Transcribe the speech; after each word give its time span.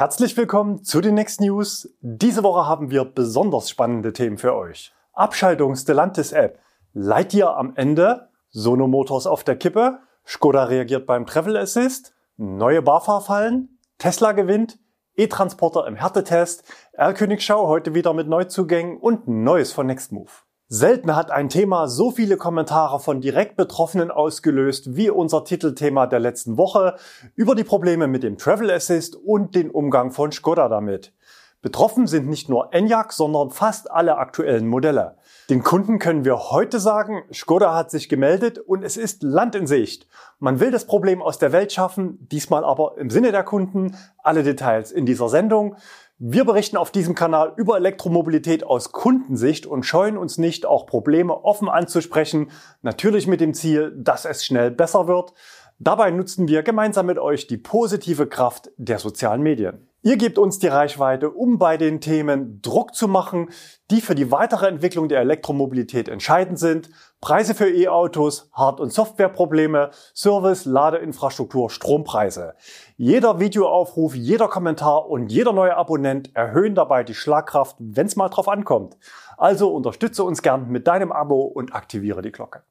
Herzlich 0.00 0.34
willkommen 0.38 0.82
zu 0.82 1.02
den 1.02 1.14
Next 1.14 1.42
News. 1.42 1.94
Diese 2.00 2.42
Woche 2.42 2.66
haben 2.66 2.90
wir 2.90 3.04
besonders 3.04 3.68
spannende 3.68 4.14
Themen 4.14 4.38
für 4.38 4.54
euch. 4.54 4.94
Abschaltung 5.12 5.76
Stellantis 5.76 6.32
App. 6.32 6.58
Lightyear 6.94 7.54
am 7.58 7.74
Ende. 7.76 8.30
Sono 8.48 8.86
Motors 8.86 9.26
auf 9.26 9.44
der 9.44 9.56
Kippe. 9.56 9.98
Skoda 10.26 10.64
reagiert 10.64 11.04
beim 11.04 11.26
Travel 11.26 11.54
Assist. 11.58 12.14
Neue 12.38 12.80
BAFA-Fallen. 12.80 13.78
Tesla 13.98 14.32
gewinnt. 14.32 14.78
E-Transporter 15.16 15.86
im 15.86 15.96
Härtetest. 15.96 16.64
R-Königschau 16.94 17.66
heute 17.66 17.92
wieder 17.92 18.14
mit 18.14 18.26
Neuzugängen 18.26 18.96
und 18.96 19.28
Neues 19.28 19.70
von 19.70 19.86
Nextmove. 19.86 20.44
Selten 20.72 21.16
hat 21.16 21.32
ein 21.32 21.48
Thema 21.48 21.88
so 21.88 22.12
viele 22.12 22.36
Kommentare 22.36 23.00
von 23.00 23.20
direkt 23.20 23.56
Betroffenen 23.56 24.12
ausgelöst 24.12 24.94
wie 24.94 25.10
unser 25.10 25.42
Titelthema 25.42 26.06
der 26.06 26.20
letzten 26.20 26.58
Woche 26.58 26.94
über 27.34 27.56
die 27.56 27.64
Probleme 27.64 28.06
mit 28.06 28.22
dem 28.22 28.38
Travel 28.38 28.70
Assist 28.70 29.16
und 29.16 29.56
den 29.56 29.68
Umgang 29.68 30.12
von 30.12 30.30
Skoda 30.30 30.68
damit. 30.68 31.12
Betroffen 31.60 32.06
sind 32.06 32.28
nicht 32.28 32.48
nur 32.48 32.72
Enyaq, 32.72 33.12
sondern 33.12 33.50
fast 33.50 33.90
alle 33.90 34.16
aktuellen 34.16 34.68
Modelle. 34.68 35.16
Den 35.50 35.64
Kunden 35.64 35.98
können 35.98 36.24
wir 36.24 36.50
heute 36.50 36.78
sagen, 36.78 37.24
Skoda 37.34 37.74
hat 37.74 37.90
sich 37.90 38.08
gemeldet 38.08 38.60
und 38.60 38.84
es 38.84 38.96
ist 38.96 39.24
Land 39.24 39.56
in 39.56 39.66
Sicht. 39.66 40.06
Man 40.38 40.60
will 40.60 40.70
das 40.70 40.86
Problem 40.86 41.20
aus 41.20 41.38
der 41.38 41.50
Welt 41.50 41.72
schaffen, 41.72 42.28
diesmal 42.30 42.64
aber 42.64 42.96
im 42.96 43.10
Sinne 43.10 43.32
der 43.32 43.42
Kunden. 43.42 43.96
Alle 44.22 44.44
Details 44.44 44.92
in 44.92 45.04
dieser 45.04 45.28
Sendung. 45.28 45.74
Wir 46.22 46.44
berichten 46.44 46.76
auf 46.76 46.90
diesem 46.90 47.14
Kanal 47.14 47.54
über 47.56 47.78
Elektromobilität 47.78 48.62
aus 48.62 48.92
Kundensicht 48.92 49.64
und 49.64 49.86
scheuen 49.86 50.18
uns 50.18 50.36
nicht, 50.36 50.66
auch 50.66 50.84
Probleme 50.84 51.44
offen 51.44 51.70
anzusprechen, 51.70 52.50
natürlich 52.82 53.26
mit 53.26 53.40
dem 53.40 53.54
Ziel, 53.54 53.90
dass 53.96 54.26
es 54.26 54.44
schnell 54.44 54.70
besser 54.70 55.08
wird. 55.08 55.32
Dabei 55.78 56.10
nutzen 56.10 56.46
wir 56.46 56.62
gemeinsam 56.62 57.06
mit 57.06 57.18
euch 57.18 57.46
die 57.46 57.56
positive 57.56 58.26
Kraft 58.26 58.70
der 58.76 58.98
sozialen 58.98 59.40
Medien. 59.40 59.88
Ihr 60.02 60.16
gebt 60.16 60.38
uns 60.38 60.58
die 60.58 60.66
Reichweite, 60.66 61.30
um 61.30 61.58
bei 61.58 61.76
den 61.76 62.00
Themen 62.02 62.60
Druck 62.62 62.94
zu 62.94 63.06
machen, 63.06 63.48
die 63.90 64.00
für 64.00 64.14
die 64.14 64.30
weitere 64.30 64.66
Entwicklung 64.66 65.08
der 65.08 65.20
Elektromobilität 65.20 66.08
entscheidend 66.08 66.58
sind. 66.58 66.88
Preise 67.20 67.54
für 67.54 67.68
E-Autos, 67.68 68.50
Hard- 68.52 68.80
und 68.80 68.92
Softwareprobleme, 68.92 69.90
Service, 70.14 70.64
Ladeinfrastruktur, 70.64 71.68
Strompreise. 71.68 72.54
Jeder 73.02 73.40
Videoaufruf, 73.40 74.14
jeder 74.14 74.46
Kommentar 74.46 75.08
und 75.08 75.32
jeder 75.32 75.54
neue 75.54 75.74
Abonnent 75.74 76.36
erhöhen 76.36 76.74
dabei 76.74 77.02
die 77.02 77.14
Schlagkraft, 77.14 77.76
wenn 77.78 78.04
es 78.04 78.14
mal 78.14 78.28
drauf 78.28 78.46
ankommt. 78.46 78.98
Also 79.38 79.74
unterstütze 79.74 80.22
uns 80.22 80.42
gern 80.42 80.68
mit 80.68 80.86
deinem 80.86 81.10
Abo 81.10 81.44
und 81.44 81.74
aktiviere 81.74 82.20
die 82.20 82.30
Glocke. 82.30 82.62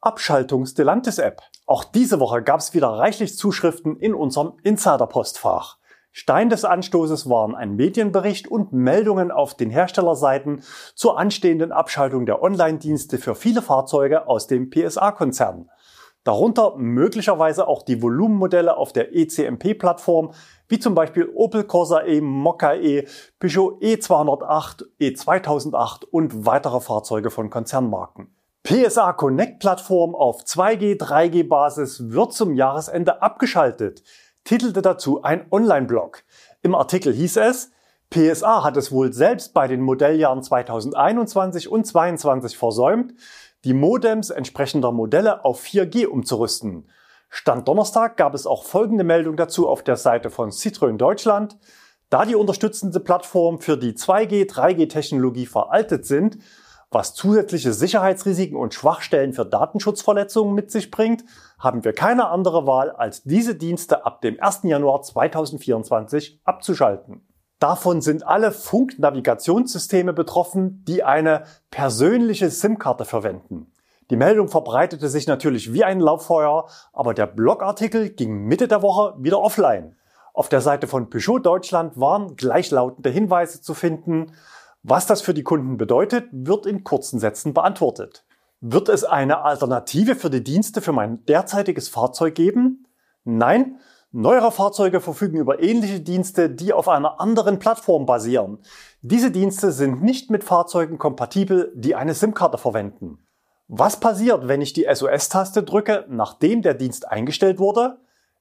Abschaltung 0.00 0.64
Stellantis 0.64 1.18
App. 1.18 1.42
Auch 1.66 1.84
diese 1.84 2.18
Woche 2.18 2.42
gab 2.42 2.60
es 2.60 2.72
wieder 2.72 2.88
reichlich 2.88 3.36
Zuschriften 3.36 3.98
in 3.98 4.14
unserem 4.14 4.54
Insider-Postfach. 4.62 5.76
Stein 6.14 6.50
des 6.50 6.66
Anstoßes 6.66 7.28
waren 7.28 7.54
ein 7.54 7.74
Medienbericht 7.74 8.46
und 8.46 8.72
Meldungen 8.72 9.30
auf 9.30 9.54
den 9.54 9.70
Herstellerseiten 9.70 10.62
zur 10.94 11.18
anstehenden 11.18 11.72
Abschaltung 11.72 12.26
der 12.26 12.42
Online-Dienste 12.42 13.16
für 13.16 13.34
viele 13.34 13.62
Fahrzeuge 13.62 14.28
aus 14.28 14.46
dem 14.46 14.68
PSA-Konzern. 14.68 15.70
Darunter 16.22 16.76
möglicherweise 16.76 17.66
auch 17.66 17.82
die 17.82 18.00
Volumenmodelle 18.00 18.76
auf 18.76 18.92
der 18.92 19.16
ECMP-Plattform, 19.16 20.32
wie 20.68 20.78
zum 20.78 20.94
Beispiel 20.94 21.28
Opel 21.34 21.64
Corsa 21.64 22.02
E, 22.02 22.20
Mokka 22.20 22.74
E, 22.74 23.08
Peugeot 23.40 23.80
E208, 23.80 24.84
E2008 25.00 26.04
und 26.10 26.46
weitere 26.46 26.80
Fahrzeuge 26.80 27.30
von 27.30 27.48
Konzernmarken. 27.48 28.36
PSA 28.64 29.14
Connect 29.14 29.58
Plattform 29.58 30.14
auf 30.14 30.44
2G, 30.44 30.96
3G 30.96 31.48
Basis 31.48 32.10
wird 32.12 32.32
zum 32.32 32.54
Jahresende 32.54 33.20
abgeschaltet, 33.20 34.04
titelte 34.44 34.82
dazu 34.82 35.22
ein 35.22 35.46
Online-Blog. 35.50 36.24
Im 36.62 36.74
Artikel 36.74 37.12
hieß 37.12 37.36
es, 37.38 37.70
PSA 38.10 38.62
hat 38.62 38.76
es 38.76 38.92
wohl 38.92 39.12
selbst 39.12 39.54
bei 39.54 39.66
den 39.68 39.80
Modelljahren 39.80 40.42
2021 40.42 41.70
und 41.70 41.86
2022 41.86 42.58
versäumt, 42.58 43.14
die 43.64 43.74
Modems 43.74 44.30
entsprechender 44.30 44.92
Modelle 44.92 45.44
auf 45.44 45.62
4G 45.62 46.06
umzurüsten. 46.06 46.90
Stand 47.30 47.66
Donnerstag 47.66 48.18
gab 48.18 48.34
es 48.34 48.46
auch 48.46 48.64
folgende 48.64 49.04
Meldung 49.04 49.36
dazu 49.36 49.66
auf 49.66 49.82
der 49.82 49.96
Seite 49.96 50.28
von 50.28 50.50
Citroën 50.50 50.98
Deutschland. 50.98 51.56
Da 52.10 52.26
die 52.26 52.34
unterstützende 52.34 53.00
Plattform 53.00 53.60
für 53.60 53.78
die 53.78 53.94
2G, 53.94 54.46
3G 54.46 54.90
Technologie 54.90 55.46
veraltet 55.46 56.04
sind, 56.04 56.36
was 56.90 57.14
zusätzliche 57.14 57.72
Sicherheitsrisiken 57.72 58.56
und 58.56 58.74
Schwachstellen 58.74 59.32
für 59.32 59.46
Datenschutzverletzungen 59.46 60.54
mit 60.54 60.70
sich 60.70 60.90
bringt, 60.90 61.24
haben 61.62 61.84
wir 61.84 61.92
keine 61.92 62.28
andere 62.28 62.66
Wahl, 62.66 62.90
als 62.90 63.22
diese 63.22 63.54
Dienste 63.54 64.04
ab 64.04 64.20
dem 64.20 64.36
1. 64.42 64.64
Januar 64.64 65.02
2024 65.02 66.40
abzuschalten. 66.42 67.24
Davon 67.60 68.00
sind 68.00 68.26
alle 68.26 68.50
Funknavigationssysteme 68.50 70.12
betroffen, 70.12 70.84
die 70.88 71.04
eine 71.04 71.44
persönliche 71.70 72.50
SIM-Karte 72.50 73.04
verwenden. 73.04 73.72
Die 74.10 74.16
Meldung 74.16 74.48
verbreitete 74.48 75.08
sich 75.08 75.28
natürlich 75.28 75.72
wie 75.72 75.84
ein 75.84 76.00
Lauffeuer, 76.00 76.66
aber 76.92 77.14
der 77.14 77.26
Blogartikel 77.28 78.10
ging 78.10 78.46
Mitte 78.46 78.66
der 78.66 78.82
Woche 78.82 79.14
wieder 79.18 79.40
offline. 79.40 79.94
Auf 80.34 80.48
der 80.48 80.60
Seite 80.60 80.88
von 80.88 81.10
Peugeot 81.10 81.38
Deutschland 81.38 82.00
waren 82.00 82.34
gleichlautende 82.34 83.10
Hinweise 83.10 83.60
zu 83.60 83.74
finden, 83.74 84.32
was 84.82 85.06
das 85.06 85.22
für 85.22 85.32
die 85.32 85.44
Kunden 85.44 85.76
bedeutet, 85.76 86.24
wird 86.32 86.66
in 86.66 86.82
kurzen 86.82 87.20
Sätzen 87.20 87.54
beantwortet. 87.54 88.24
Wird 88.64 88.88
es 88.88 89.02
eine 89.02 89.42
Alternative 89.42 90.14
für 90.14 90.30
die 90.30 90.44
Dienste 90.44 90.80
für 90.82 90.92
mein 90.92 91.26
derzeitiges 91.26 91.88
Fahrzeug 91.88 92.36
geben? 92.36 92.86
Nein, 93.24 93.80
neuere 94.12 94.52
Fahrzeuge 94.52 95.00
verfügen 95.00 95.38
über 95.38 95.60
ähnliche 95.60 95.98
Dienste, 95.98 96.48
die 96.48 96.72
auf 96.72 96.86
einer 96.86 97.20
anderen 97.20 97.58
Plattform 97.58 98.06
basieren. 98.06 98.58
Diese 99.00 99.32
Dienste 99.32 99.72
sind 99.72 100.04
nicht 100.04 100.30
mit 100.30 100.44
Fahrzeugen 100.44 100.98
kompatibel, 100.98 101.72
die 101.74 101.96
eine 101.96 102.14
SIM-Karte 102.14 102.56
verwenden. 102.56 103.26
Was 103.66 103.98
passiert, 103.98 104.46
wenn 104.46 104.62
ich 104.62 104.72
die 104.72 104.86
SOS-Taste 104.88 105.64
drücke, 105.64 106.04
nachdem 106.08 106.62
der 106.62 106.74
Dienst 106.74 107.08
eingestellt 107.08 107.58
wurde? 107.58 107.98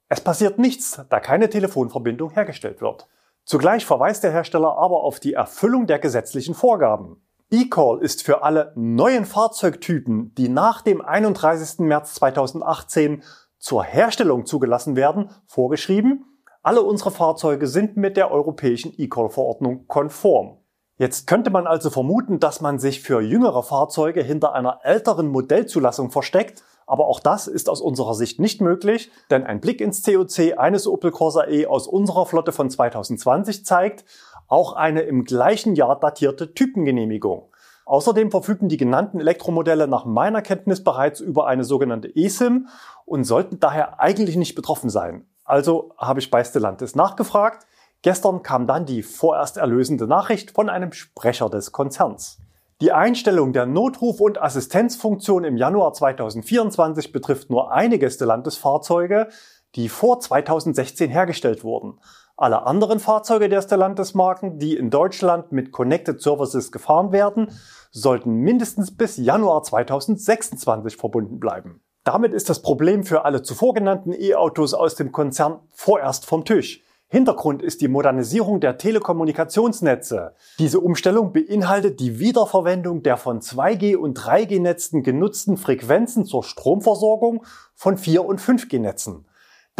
Es 0.07 0.21
passiert 0.21 0.59
nichts, 0.59 1.01
da 1.09 1.19
keine 1.19 1.49
Telefonverbindung 1.49 2.29
hergestellt 2.29 2.79
wird. 2.79 3.07
Zugleich 3.43 3.87
verweist 3.87 4.23
der 4.23 4.31
Hersteller 4.31 4.77
aber 4.77 5.01
auf 5.01 5.19
die 5.19 5.33
Erfüllung 5.33 5.87
der 5.87 5.97
gesetzlichen 5.97 6.53
Vorgaben. 6.53 7.23
eCall 7.51 7.99
ist 8.01 8.23
für 8.23 8.43
alle 8.43 8.71
neuen 8.75 9.25
Fahrzeugtypen, 9.25 10.33
die 10.35 10.47
nach 10.47 10.81
dem 10.81 11.01
31. 11.01 11.79
März 11.79 12.13
2018 12.15 13.23
zur 13.59 13.83
Herstellung 13.83 14.45
zugelassen 14.45 14.95
werden, 14.95 15.29
vorgeschrieben. 15.47 16.25
Alle 16.63 16.81
unsere 16.81 17.11
Fahrzeuge 17.11 17.67
sind 17.67 17.97
mit 17.97 18.15
der 18.15 18.31
europäischen 18.31 18.93
eCall-Verordnung 18.97 19.85
konform. 19.87 20.59
Jetzt 20.95 21.27
könnte 21.27 21.49
man 21.49 21.67
also 21.67 21.89
vermuten, 21.89 22.39
dass 22.39 22.61
man 22.61 22.79
sich 22.79 23.01
für 23.01 23.19
jüngere 23.19 23.63
Fahrzeuge 23.63 24.23
hinter 24.23 24.53
einer 24.53 24.79
älteren 24.83 25.27
Modellzulassung 25.27 26.09
versteckt 26.09 26.63
aber 26.91 27.07
auch 27.07 27.21
das 27.21 27.47
ist 27.47 27.69
aus 27.69 27.79
unserer 27.79 28.15
Sicht 28.15 28.41
nicht 28.41 28.59
möglich, 28.59 29.11
denn 29.29 29.45
ein 29.45 29.61
Blick 29.61 29.79
ins 29.79 30.03
COC 30.03 30.57
eines 30.57 30.87
Opel 30.87 31.11
Corsa 31.11 31.47
E 31.47 31.65
aus 31.65 31.87
unserer 31.87 32.25
Flotte 32.25 32.51
von 32.51 32.69
2020 32.69 33.63
zeigt 33.63 34.03
auch 34.51 34.73
eine 34.73 35.01
im 35.01 35.23
gleichen 35.23 35.75
Jahr 35.75 35.99
datierte 35.99 36.53
Typengenehmigung. 36.53 37.51
Außerdem 37.85 38.31
verfügen 38.31 38.67
die 38.69 38.77
genannten 38.77 39.19
Elektromodelle 39.19 39.87
nach 39.87 40.05
meiner 40.05 40.41
Kenntnis 40.41 40.83
bereits 40.83 41.19
über 41.19 41.47
eine 41.47 41.63
sogenannte 41.63 42.13
eSIM 42.15 42.67
und 43.05 43.23
sollten 43.23 43.59
daher 43.59 43.99
eigentlich 43.99 44.35
nicht 44.35 44.55
betroffen 44.55 44.89
sein. 44.89 45.25
Also 45.45 45.93
habe 45.97 46.19
ich 46.19 46.29
bei 46.29 46.43
Stellantis 46.43 46.95
nachgefragt. 46.95 47.65
Gestern 48.01 48.43
kam 48.43 48.67
dann 48.67 48.85
die 48.85 49.03
vorerst 49.03 49.57
erlösende 49.57 50.07
Nachricht 50.07 50.51
von 50.51 50.69
einem 50.69 50.91
Sprecher 50.91 51.49
des 51.49 51.71
Konzerns. 51.71 52.39
Die 52.81 52.91
Einstellung 52.91 53.53
der 53.53 53.65
Notruf- 53.65 54.19
und 54.19 54.41
Assistenzfunktion 54.41 55.43
im 55.43 55.55
Januar 55.55 55.93
2024 55.93 57.11
betrifft 57.11 57.49
nur 57.49 57.71
einige 57.71 58.09
Stellantis-Fahrzeuge, 58.09 59.29
die 59.75 59.87
vor 59.87 60.19
2016 60.19 61.09
hergestellt 61.09 61.63
wurden. 61.63 61.99
Alle 62.41 62.65
anderen 62.65 62.99
Fahrzeuge 62.99 63.49
der 63.49 63.61
Stellantis-Marken, 63.61 64.57
die 64.57 64.75
in 64.75 64.89
Deutschland 64.89 65.51
mit 65.51 65.71
Connected 65.71 66.19
Services 66.23 66.71
gefahren 66.71 67.11
werden, 67.11 67.51
sollten 67.91 68.33
mindestens 68.33 68.97
bis 68.97 69.17
Januar 69.17 69.61
2026 69.61 70.97
verbunden 70.97 71.39
bleiben. 71.39 71.83
Damit 72.03 72.33
ist 72.33 72.49
das 72.49 72.63
Problem 72.63 73.03
für 73.03 73.25
alle 73.25 73.43
zuvor 73.43 73.75
genannten 73.75 74.11
E-Autos 74.11 74.73
aus 74.73 74.95
dem 74.95 75.11
Konzern 75.11 75.59
vorerst 75.69 76.25
vom 76.25 76.43
Tisch. 76.43 76.81
Hintergrund 77.09 77.61
ist 77.61 77.79
die 77.79 77.87
Modernisierung 77.87 78.59
der 78.59 78.79
Telekommunikationsnetze. 78.79 80.33
Diese 80.57 80.79
Umstellung 80.79 81.33
beinhaltet 81.33 81.99
die 81.99 82.17
Wiederverwendung 82.17 83.03
der 83.03 83.17
von 83.17 83.41
2G 83.41 83.95
und 83.97 84.17
3G-Netzen 84.17 85.03
genutzten 85.03 85.57
Frequenzen 85.57 86.25
zur 86.25 86.41
Stromversorgung 86.41 87.45
von 87.75 87.99
4 87.99 88.25
und 88.25 88.41
5G-Netzen. 88.41 89.27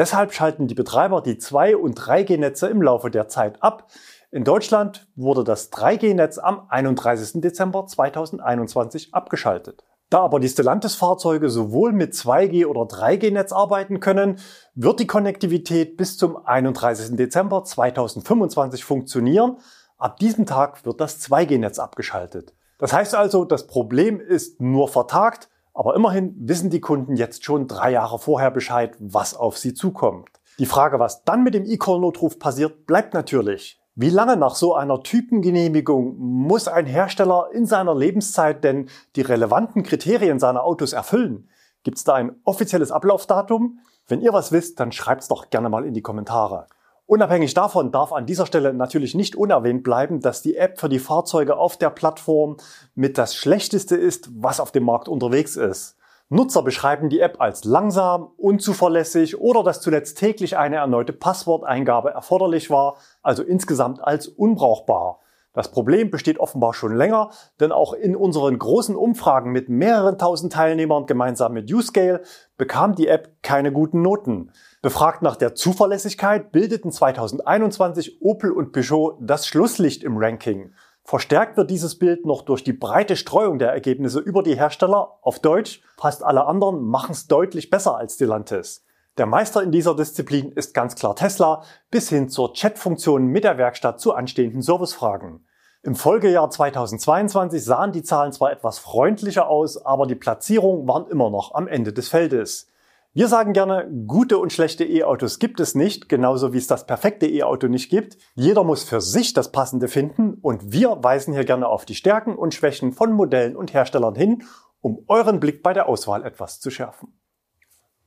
Deshalb 0.02 0.34
schalten 0.34 0.66
die 0.66 0.74
Betreiber 0.74 1.22
die 1.22 1.38
2 1.38 1.78
und 1.78 1.96
3G-Netze 1.96 2.68
im 2.70 2.82
Laufe 2.82 3.12
der 3.12 3.28
Zeit 3.28 3.62
ab. 3.62 3.86
In 4.32 4.44
Deutschland 4.44 5.08
wurde 5.16 5.44
das 5.44 5.72
3G-Netz 5.72 6.40
am 6.40 6.66
31. 6.70 7.40
Dezember 7.40 7.86
2021 7.86 9.14
abgeschaltet. 9.14 9.84
Da 10.10 10.22
aber 10.22 10.40
die 10.40 10.50
Stellantis-Fahrzeuge 10.50 11.52
sowohl 11.52 11.94
mit 11.94 12.14
2G 12.14 12.66
oder 12.66 12.82
3G-Netz 12.82 13.52
arbeiten 13.52 14.00
können, 14.00 14.40
wird 14.74 15.00
die 15.00 15.06
Konnektivität 15.06 15.98
bis 15.98 16.18
zum 16.18 16.36
31. 16.48 17.16
Dezember 17.16 17.64
2025 17.64 18.84
funktionieren. 18.84 19.58
Ab 20.00 20.18
diesem 20.18 20.48
Tag 20.48 20.84
wird 20.84 21.00
das 21.00 21.22
2G-Netz 21.22 21.78
abgeschaltet. 21.78 22.56
Das 22.80 22.92
heißt 22.92 23.14
also, 23.14 23.46
das 23.46 23.68
Problem 23.68 24.20
ist 24.20 24.62
nur 24.62 24.88
vertagt, 24.88 25.48
aber 25.74 25.96
immerhin 25.96 26.36
wissen 26.38 26.70
die 26.70 26.82
Kunden 26.82 27.16
jetzt 27.16 27.46
schon 27.46 27.68
drei 27.68 27.92
Jahre 27.92 28.20
vorher 28.20 28.52
Bescheid, 28.52 28.96
was 29.00 29.36
auf 29.36 29.58
sie 29.58 29.74
zukommt. 29.74 30.30
Die 30.60 30.66
Frage, 30.66 31.00
was 31.00 31.24
dann 31.24 31.44
mit 31.44 31.54
dem 31.54 31.66
E-Call-Notruf 31.66 32.38
passiert, 32.38 32.86
bleibt 32.86 33.14
natürlich. 33.14 33.80
Wie 33.96 34.10
lange 34.10 34.38
nach 34.38 34.56
so 34.56 34.74
einer 34.76 35.04
Typengenehmigung 35.04 36.18
muss 36.18 36.68
ein 36.68 36.86
Hersteller 36.86 37.50
in 37.52 37.66
seiner 37.66 37.96
Lebenszeit 37.96 38.64
denn 38.64 38.90
die 39.16 39.22
relevanten 39.22 39.84
Kriterien 39.84 40.40
seiner 40.40 40.64
Autos 40.64 40.94
erfüllen? 40.94 41.50
Gibt 41.84 41.98
es 41.98 42.04
da 42.04 42.14
ein 42.14 42.36
offizielles 42.44 42.92
Ablaufdatum? 42.92 43.80
Wenn 44.08 44.22
ihr 44.22 44.34
was 44.34 44.52
wisst, 44.52 44.80
dann 44.80 44.92
schreibt's 44.92 45.28
doch 45.28 45.50
gerne 45.50 45.70
mal 45.70 45.86
in 45.86 45.94
die 45.94 46.02
Kommentare. 46.02 46.68
Unabhängig 47.12 47.54
davon 47.54 47.92
darf 47.92 48.14
an 48.14 48.26
dieser 48.26 48.46
Stelle 48.46 48.74
natürlich 48.74 49.16
nicht 49.16 49.36
unerwähnt 49.36 49.84
bleiben, 49.84 50.22
dass 50.22 50.42
die 50.42 50.56
App 50.56 50.80
für 50.80 50.88
die 50.88 50.98
Fahrzeuge 50.98 51.58
auf 51.58 51.76
der 51.76 51.90
Plattform 51.90 52.56
mit 52.96 53.18
das 53.18 53.36
Schlechteste 53.36 53.98
ist, 53.98 54.30
was 54.34 54.62
auf 54.62 54.72
dem 54.72 54.86
Markt 54.86 55.10
unterwegs 55.10 55.58
ist. 55.58 55.98
Nutzer 56.30 56.64
beschreiben 56.64 57.10
die 57.10 57.20
App 57.20 57.42
als 57.42 57.66
langsam, 57.66 58.30
unzuverlässig 58.38 59.38
oder 59.38 59.62
dass 59.62 59.82
zuletzt 59.82 60.20
täglich 60.20 60.56
eine 60.56 60.78
erneute 60.78 61.12
Passworteingabe 61.12 62.12
erforderlich 62.12 62.70
war, 62.70 62.96
also 63.22 63.44
insgesamt 63.44 64.02
als 64.02 64.30
unbrauchbar. 64.30 65.20
Das 65.52 65.70
Problem 65.70 66.12
besteht 66.12 66.40
offenbar 66.40 66.74
schon 66.74 66.96
länger, 66.96 67.32
denn 67.60 67.74
auch 67.74 67.92
in 67.92 68.16
unseren 68.16 68.58
großen 68.58 68.96
Umfragen 68.96 69.52
mit 69.52 69.68
mehreren 69.68 70.18
tausend 70.18 70.54
Teilnehmern 70.54 71.08
gemeinsam 71.08 71.52
mit 71.52 71.70
Uscale 71.74 72.22
bekam 72.56 72.96
die 72.96 73.08
App 73.10 73.36
keine 73.44 73.74
guten 73.74 74.02
Noten. 74.02 74.54
Befragt 74.84 75.22
nach 75.22 75.36
der 75.36 75.54
Zuverlässigkeit 75.54 76.52
bildeten 76.52 76.92
2021 76.92 78.20
Opel 78.20 78.52
und 78.52 78.72
Peugeot 78.72 79.16
das 79.22 79.46
Schlusslicht 79.46 80.04
im 80.04 80.18
Ranking. 80.18 80.74
Verstärkt 81.04 81.56
wird 81.56 81.70
dieses 81.70 82.00
Bild 82.00 82.26
noch 82.26 82.42
durch 82.42 82.64
die 82.64 82.74
breite 82.74 83.16
Streuung 83.16 83.60
der 83.60 83.72
Ergebnisse 83.72 84.20
über 84.20 84.42
die 84.42 84.56
Hersteller. 84.56 85.20
Auf 85.22 85.38
Deutsch, 85.38 85.84
fast 85.98 86.24
alle 86.24 86.48
anderen 86.48 86.84
machen 86.84 87.12
es 87.12 87.28
deutlich 87.28 87.70
besser 87.70 87.96
als 87.96 88.16
Stellantis. 88.16 88.84
Der 89.20 89.28
Meister 89.28 89.62
in 89.62 89.72
dieser 89.72 89.96
Disziplin 89.96 90.52
ist 90.54 90.74
ganz 90.74 90.96
klar 90.96 91.16
Tesla, 91.16 91.62
bis 91.92 92.10
hin 92.10 92.28
zur 92.28 92.54
Chat-Funktion 92.54 93.28
mit 93.28 93.44
der 93.44 93.60
Werkstatt 93.60 94.00
zu 94.00 94.16
anstehenden 94.16 94.64
Servicefragen. 94.64 95.46
Im 95.84 95.94
Folgejahr 95.94 96.50
2022 96.50 97.64
sahen 97.64 97.92
die 97.92 98.04
Zahlen 98.04 98.32
zwar 98.32 98.52
etwas 98.52 98.80
freundlicher 98.80 99.48
aus, 99.48 99.78
aber 99.86 100.08
die 100.08 100.16
Platzierungen 100.16 100.88
waren 100.88 101.06
immer 101.08 101.30
noch 101.30 101.54
am 101.54 101.68
Ende 101.68 101.94
des 101.94 102.10
Feldes. 102.10 102.71
Wir 103.14 103.28
sagen 103.28 103.52
gerne, 103.52 103.92
gute 104.08 104.38
und 104.38 104.54
schlechte 104.54 104.86
E-Autos 104.86 105.38
gibt 105.38 105.60
es 105.60 105.76
nicht, 105.76 106.08
genauso 106.08 106.54
wie 106.54 106.58
es 106.58 106.68
das 106.68 106.88
perfekte 106.88 107.28
E-Auto 107.28 107.68
nicht 107.68 107.90
gibt. 107.90 108.18
Jeder 108.36 108.64
muss 108.64 108.84
für 108.84 109.02
sich 109.02 109.34
das 109.34 109.52
Passende 109.52 109.90
finden 109.90 110.36
und 110.36 110.72
wir 110.72 111.04
weisen 111.04 111.34
hier 111.34 111.44
gerne 111.44 111.68
auf 111.68 111.84
die 111.84 111.96
Stärken 111.96 112.38
und 112.38 112.54
Schwächen 112.54 112.94
von 112.94 113.12
Modellen 113.12 113.58
und 113.58 113.74
Herstellern 113.74 114.16
hin, 114.16 114.44
um 114.80 115.04
euren 115.10 115.42
Blick 115.42 115.62
bei 115.62 115.74
der 115.74 115.90
Auswahl 115.90 116.24
etwas 116.24 116.62
zu 116.62 116.72
schärfen. 116.72 117.20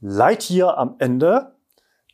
Lightyear 0.01 0.79
am 0.79 0.95
Ende. 0.99 1.55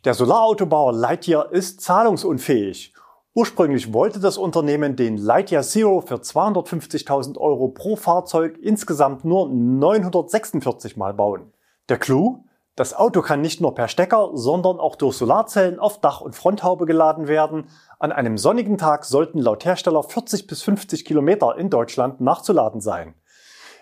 Der 0.04 0.14
Solarautobauer 0.14 0.92
Lightyear 0.92 1.52
ist 1.52 1.82
zahlungsunfähig. 1.82 2.92
Ursprünglich 3.34 3.92
wollte 3.92 4.18
das 4.18 4.36
Unternehmen 4.36 4.96
den 4.96 5.16
Lightyear 5.16 5.62
Zero 5.62 6.00
für 6.00 6.16
250.000 6.16 7.38
Euro 7.38 7.68
pro 7.68 7.94
Fahrzeug 7.94 8.58
insgesamt 8.60 9.24
nur 9.24 9.48
946 9.48 10.96
Mal 10.96 11.14
bauen. 11.14 11.52
Der 11.88 11.96
Clou? 11.96 12.42
Das 12.76 12.94
Auto 12.94 13.20
kann 13.20 13.40
nicht 13.40 13.60
nur 13.60 13.74
per 13.74 13.88
Stecker, 13.88 14.30
sondern 14.34 14.78
auch 14.78 14.96
durch 14.96 15.16
Solarzellen 15.16 15.78
auf 15.78 16.00
Dach 16.00 16.20
und 16.20 16.34
Fronthaube 16.34 16.86
geladen 16.86 17.28
werden. 17.28 17.68
An 17.98 18.12
einem 18.12 18.38
sonnigen 18.38 18.78
Tag 18.78 19.04
sollten 19.04 19.38
laut 19.38 19.64
Hersteller 19.64 20.02
40 20.02 20.46
bis 20.46 20.62
50 20.62 21.04
Kilometer 21.04 21.56
in 21.58 21.68
Deutschland 21.68 22.20
nachzuladen 22.20 22.80
sein. 22.80 23.14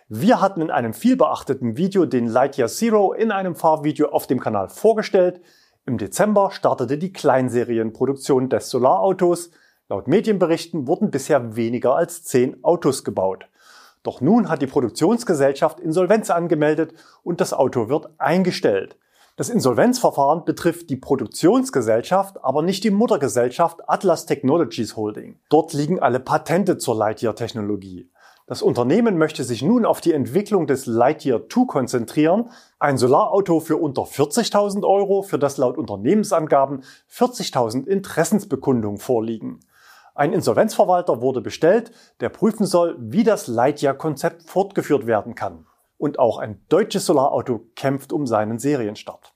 Wir 0.09 0.41
hatten 0.41 0.63
in 0.63 0.71
einem 0.71 0.95
vielbeachteten 0.95 1.77
Video 1.77 2.07
den 2.07 2.27
Lightyear 2.27 2.69
Zero 2.69 3.13
in 3.13 3.31
einem 3.31 3.55
Fahrvideo 3.55 4.09
auf 4.09 4.27
dem 4.27 4.41
Kanal 4.41 4.71
vorgestellt. 4.71 5.43
Im 5.85 5.99
Dezember 5.99 6.51
startete 6.51 6.97
die 6.97 7.13
Kleinserienproduktion 7.13 8.49
des 8.49 8.71
Solarautos. 8.71 9.51
Laut 9.91 10.09
Medienberichten 10.09 10.87
wurden 10.87 11.11
bisher 11.11 11.57
weniger 11.57 11.95
als 11.95 12.25
10 12.25 12.65
Autos 12.65 13.05
gebaut. 13.05 13.49
Doch 14.09 14.23
nun 14.23 14.49
hat 14.49 14.63
die 14.63 14.67
Produktionsgesellschaft 14.67 15.81
Insolvenz 15.81 16.31
angemeldet 16.31 16.95
und 17.23 17.43
das 17.43 17.53
Auto 17.53 17.91
wird 17.91 18.09
eingestellt. 18.17 18.97
Das 19.37 19.51
Insolvenzverfahren 19.51 20.47
betrifft 20.47 20.89
die 20.89 20.97
Produktionsgesellschaft, 20.97 22.43
aber 22.43 22.63
nicht 22.63 22.85
die 22.85 22.91
Muttergesellschaft 22.91 23.87
Atlas 23.87 24.25
Technologies 24.25 24.97
Holding. 24.97 25.39
Dort 25.51 25.75
liegen 25.75 26.01
alle 26.01 26.21
Patente 26.21 26.79
zur 26.79 26.97
Lightyear-Technologie. 26.97 28.11
Das 28.47 28.63
Unternehmen 28.63 29.19
möchte 29.19 29.45
sich 29.45 29.61
nun 29.61 29.85
auf 29.85 30.01
die 30.01 30.15
Entwicklung 30.15 30.67
des 30.67 30.87
Lightyear 30.87 31.43
2 31.47 31.67
konzentrieren, 31.67 32.49
ein 32.79 32.97
Solarauto 32.97 33.61
für 33.61 33.77
unter 33.77 34.05
40.000 34.05 34.89
Euro, 34.89 35.21
für 35.21 35.39
das 35.39 35.59
laut 35.59 35.77
Unternehmensangaben 35.77 36.83
40.000 37.13 37.87
Interessensbekundungen 37.87 38.97
vorliegen. 38.97 39.61
Ein 40.19 40.33
Insolvenzverwalter 40.33 41.23
wurde 41.23 41.41
bestellt, 41.41 41.93
der 42.19 42.29
prüfen 42.29 42.67
soll, 42.67 42.97
wie 42.99 43.23
das 43.23 43.47
Lightyear-Konzept 43.47 44.43
fortgeführt 44.43 45.07
werden 45.07 45.37
kann. 45.37 45.65
Und 45.97 46.19
auch 46.19 46.39
ein 46.39 46.61
deutsches 46.69 47.07
Solarauto 47.07 47.61
kämpft 47.77 48.13
um 48.13 48.27
seinen 48.27 48.59
Serienstart. 48.59 49.33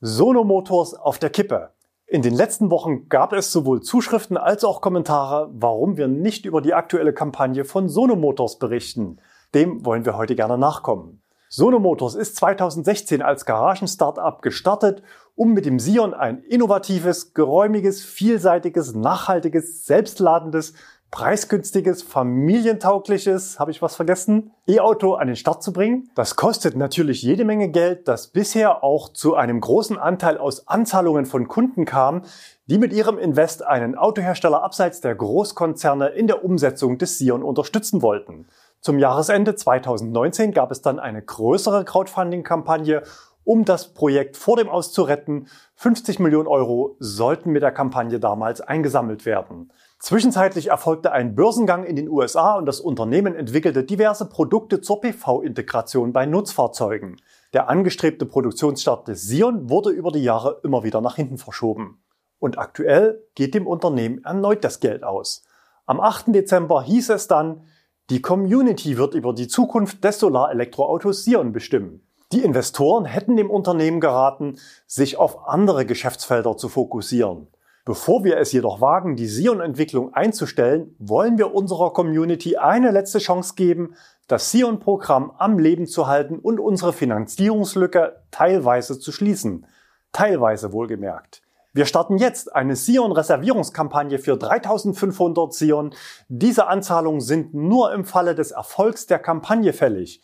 Sono 0.00 0.42
Motors 0.42 0.94
auf 0.94 1.20
der 1.20 1.30
Kippe. 1.30 1.74
In 2.08 2.22
den 2.22 2.34
letzten 2.34 2.72
Wochen 2.72 3.08
gab 3.08 3.32
es 3.32 3.52
sowohl 3.52 3.82
Zuschriften 3.82 4.36
als 4.36 4.64
auch 4.64 4.80
Kommentare, 4.80 5.48
warum 5.52 5.96
wir 5.96 6.08
nicht 6.08 6.44
über 6.44 6.60
die 6.60 6.74
aktuelle 6.74 7.12
Kampagne 7.12 7.64
von 7.64 7.88
Sono 7.88 8.16
Motors 8.16 8.58
berichten. 8.58 9.20
Dem 9.54 9.86
wollen 9.86 10.04
wir 10.04 10.16
heute 10.16 10.34
gerne 10.34 10.58
nachkommen. 10.58 11.22
Sono 11.48 11.78
Motors 11.78 12.16
ist 12.16 12.34
2016 12.34 13.22
als 13.22 13.44
Garagen-Startup 13.44 14.42
gestartet 14.42 15.02
um 15.40 15.54
mit 15.54 15.64
dem 15.64 15.78
Sion 15.78 16.12
ein 16.12 16.42
innovatives, 16.42 17.32
geräumiges, 17.32 18.02
vielseitiges, 18.04 18.94
nachhaltiges, 18.94 19.86
selbstladendes, 19.86 20.74
preisgünstiges, 21.10 22.02
familientaugliches, 22.02 23.58
habe 23.58 23.70
ich 23.70 23.80
was 23.80 23.96
vergessen, 23.96 24.52
E-Auto 24.68 25.14
an 25.14 25.28
den 25.28 25.36
Start 25.36 25.62
zu 25.62 25.72
bringen. 25.72 26.10
Das 26.14 26.36
kostet 26.36 26.76
natürlich 26.76 27.22
jede 27.22 27.46
Menge 27.46 27.70
Geld, 27.70 28.06
das 28.06 28.26
bisher 28.26 28.84
auch 28.84 29.08
zu 29.08 29.34
einem 29.34 29.62
großen 29.62 29.96
Anteil 29.96 30.36
aus 30.36 30.68
Anzahlungen 30.68 31.24
von 31.24 31.48
Kunden 31.48 31.86
kam, 31.86 32.20
die 32.66 32.76
mit 32.76 32.92
ihrem 32.92 33.16
Invest 33.16 33.66
einen 33.66 33.94
Autohersteller 33.94 34.62
abseits 34.62 35.00
der 35.00 35.14
Großkonzerne 35.14 36.08
in 36.08 36.26
der 36.26 36.44
Umsetzung 36.44 36.98
des 36.98 37.16
Sion 37.16 37.42
unterstützen 37.42 38.02
wollten. 38.02 38.46
Zum 38.82 38.98
Jahresende 38.98 39.54
2019 39.54 40.52
gab 40.52 40.70
es 40.70 40.82
dann 40.82 40.98
eine 40.98 41.22
größere 41.22 41.84
Crowdfunding-Kampagne 41.84 43.02
um 43.50 43.64
das 43.64 43.94
Projekt 43.94 44.36
vor 44.36 44.56
dem 44.56 44.68
Aus 44.68 44.92
zu 44.92 45.02
retten. 45.02 45.48
50 45.74 46.20
Millionen 46.20 46.46
Euro 46.46 46.94
sollten 47.00 47.50
mit 47.50 47.62
der 47.62 47.72
Kampagne 47.72 48.20
damals 48.20 48.60
eingesammelt 48.60 49.26
werden. 49.26 49.72
Zwischenzeitlich 49.98 50.68
erfolgte 50.68 51.10
ein 51.10 51.34
Börsengang 51.34 51.82
in 51.82 51.96
den 51.96 52.08
USA 52.08 52.54
und 52.54 52.66
das 52.66 52.78
Unternehmen 52.78 53.34
entwickelte 53.34 53.82
diverse 53.82 54.28
Produkte 54.28 54.80
zur 54.80 55.00
PV-Integration 55.00 56.12
bei 56.12 56.26
Nutzfahrzeugen. 56.26 57.16
Der 57.52 57.68
angestrebte 57.68 58.24
Produktionsstart 58.24 59.08
des 59.08 59.22
Sion 59.22 59.68
wurde 59.68 59.90
über 59.90 60.12
die 60.12 60.22
Jahre 60.22 60.60
immer 60.62 60.84
wieder 60.84 61.00
nach 61.00 61.16
hinten 61.16 61.36
verschoben. 61.36 62.04
Und 62.38 62.56
aktuell 62.56 63.20
geht 63.34 63.54
dem 63.54 63.66
Unternehmen 63.66 64.22
erneut 64.22 64.62
das 64.62 64.78
Geld 64.78 65.02
aus. 65.02 65.42
Am 65.86 65.98
8. 65.98 66.26
Dezember 66.28 66.84
hieß 66.84 67.10
es 67.10 67.26
dann, 67.26 67.64
die 68.10 68.22
Community 68.22 68.96
wird 68.96 69.14
über 69.14 69.32
die 69.32 69.48
Zukunft 69.48 70.04
des 70.04 70.20
Solarelektroautos 70.20 71.24
Sion 71.24 71.50
bestimmen. 71.50 72.06
Die 72.32 72.44
Investoren 72.44 73.06
hätten 73.06 73.36
dem 73.36 73.50
Unternehmen 73.50 73.98
geraten, 73.98 74.56
sich 74.86 75.16
auf 75.16 75.48
andere 75.48 75.84
Geschäftsfelder 75.84 76.56
zu 76.56 76.68
fokussieren. 76.68 77.48
Bevor 77.84 78.22
wir 78.22 78.36
es 78.36 78.52
jedoch 78.52 78.80
wagen, 78.80 79.16
die 79.16 79.26
Sion-Entwicklung 79.26 80.14
einzustellen, 80.14 80.94
wollen 81.00 81.38
wir 81.38 81.52
unserer 81.52 81.92
Community 81.92 82.56
eine 82.56 82.92
letzte 82.92 83.18
Chance 83.18 83.54
geben, 83.56 83.96
das 84.28 84.52
Sion-Programm 84.52 85.32
am 85.38 85.58
Leben 85.58 85.88
zu 85.88 86.06
halten 86.06 86.38
und 86.38 86.60
unsere 86.60 86.92
Finanzierungslücke 86.92 88.22
teilweise 88.30 89.00
zu 89.00 89.10
schließen. 89.10 89.66
Teilweise 90.12 90.72
wohlgemerkt. 90.72 91.42
Wir 91.72 91.86
starten 91.86 92.16
jetzt 92.16 92.54
eine 92.54 92.76
Sion-Reservierungskampagne 92.76 94.20
für 94.20 94.36
3500 94.36 95.52
Sion. 95.52 95.94
Diese 96.28 96.68
Anzahlungen 96.68 97.20
sind 97.20 97.54
nur 97.54 97.92
im 97.92 98.04
Falle 98.04 98.36
des 98.36 98.52
Erfolgs 98.52 99.06
der 99.06 99.18
Kampagne 99.18 99.72
fällig. 99.72 100.20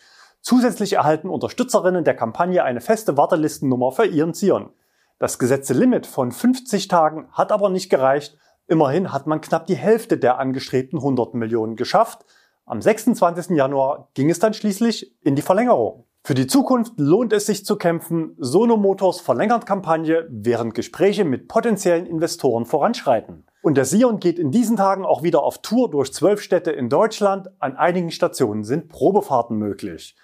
Zusätzlich 0.46 0.92
erhalten 0.92 1.28
Unterstützerinnen 1.28 2.04
der 2.04 2.14
Kampagne 2.14 2.62
eine 2.62 2.80
feste 2.80 3.16
Wartelistennummer 3.16 3.90
für 3.90 4.06
ihren 4.06 4.32
Zion. 4.32 4.70
Das 5.18 5.40
gesetzte 5.40 5.74
Limit 5.74 6.06
von 6.06 6.30
50 6.30 6.86
Tagen 6.86 7.26
hat 7.32 7.50
aber 7.50 7.68
nicht 7.68 7.90
gereicht. 7.90 8.38
Immerhin 8.68 9.12
hat 9.12 9.26
man 9.26 9.40
knapp 9.40 9.66
die 9.66 9.74
Hälfte 9.74 10.18
der 10.18 10.38
angestrebten 10.38 11.00
100 11.00 11.34
Millionen 11.34 11.74
geschafft. 11.74 12.24
Am 12.64 12.80
26. 12.80 13.56
Januar 13.56 14.10
ging 14.14 14.30
es 14.30 14.38
dann 14.38 14.54
schließlich 14.54 15.16
in 15.20 15.34
die 15.34 15.42
Verlängerung. 15.42 16.04
Für 16.22 16.34
die 16.34 16.46
Zukunft 16.46 16.92
lohnt 16.96 17.32
es 17.32 17.46
sich 17.46 17.66
zu 17.66 17.74
kämpfen. 17.74 18.36
Sono 18.38 18.76
Motors 18.76 19.20
verlängert 19.20 19.66
Kampagne, 19.66 20.28
während 20.30 20.74
Gespräche 20.74 21.24
mit 21.24 21.48
potenziellen 21.48 22.06
Investoren 22.06 22.66
voranschreiten. 22.66 23.46
Und 23.62 23.76
der 23.76 23.84
Sion 23.84 24.20
geht 24.20 24.38
in 24.38 24.52
diesen 24.52 24.76
Tagen 24.76 25.04
auch 25.04 25.24
wieder 25.24 25.42
auf 25.42 25.60
Tour 25.60 25.90
durch 25.90 26.12
zwölf 26.12 26.40
Städte 26.40 26.70
in 26.70 26.88
Deutschland. 26.88 27.48
An 27.58 27.74
einigen 27.74 28.12
Stationen 28.12 28.62
sind 28.62 28.88
Probefahrten 28.88 29.56
möglich. 29.56 30.14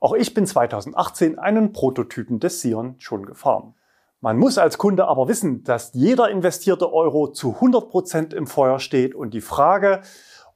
Auch 0.00 0.14
ich 0.14 0.32
bin 0.32 0.46
2018 0.46 1.38
einen 1.38 1.74
Prototypen 1.74 2.40
des 2.40 2.62
Sion 2.62 2.94
schon 2.98 3.26
gefahren. 3.26 3.74
Man 4.22 4.38
muss 4.38 4.56
als 4.56 4.78
Kunde 4.78 5.06
aber 5.06 5.28
wissen, 5.28 5.62
dass 5.62 5.92
jeder 5.92 6.30
investierte 6.30 6.92
Euro 6.92 7.28
zu 7.28 7.54
100 7.54 7.90
Prozent 7.90 8.34
im 8.34 8.46
Feuer 8.46 8.78
steht 8.78 9.14
und 9.14 9.34
die 9.34 9.42
Frage, 9.42 10.00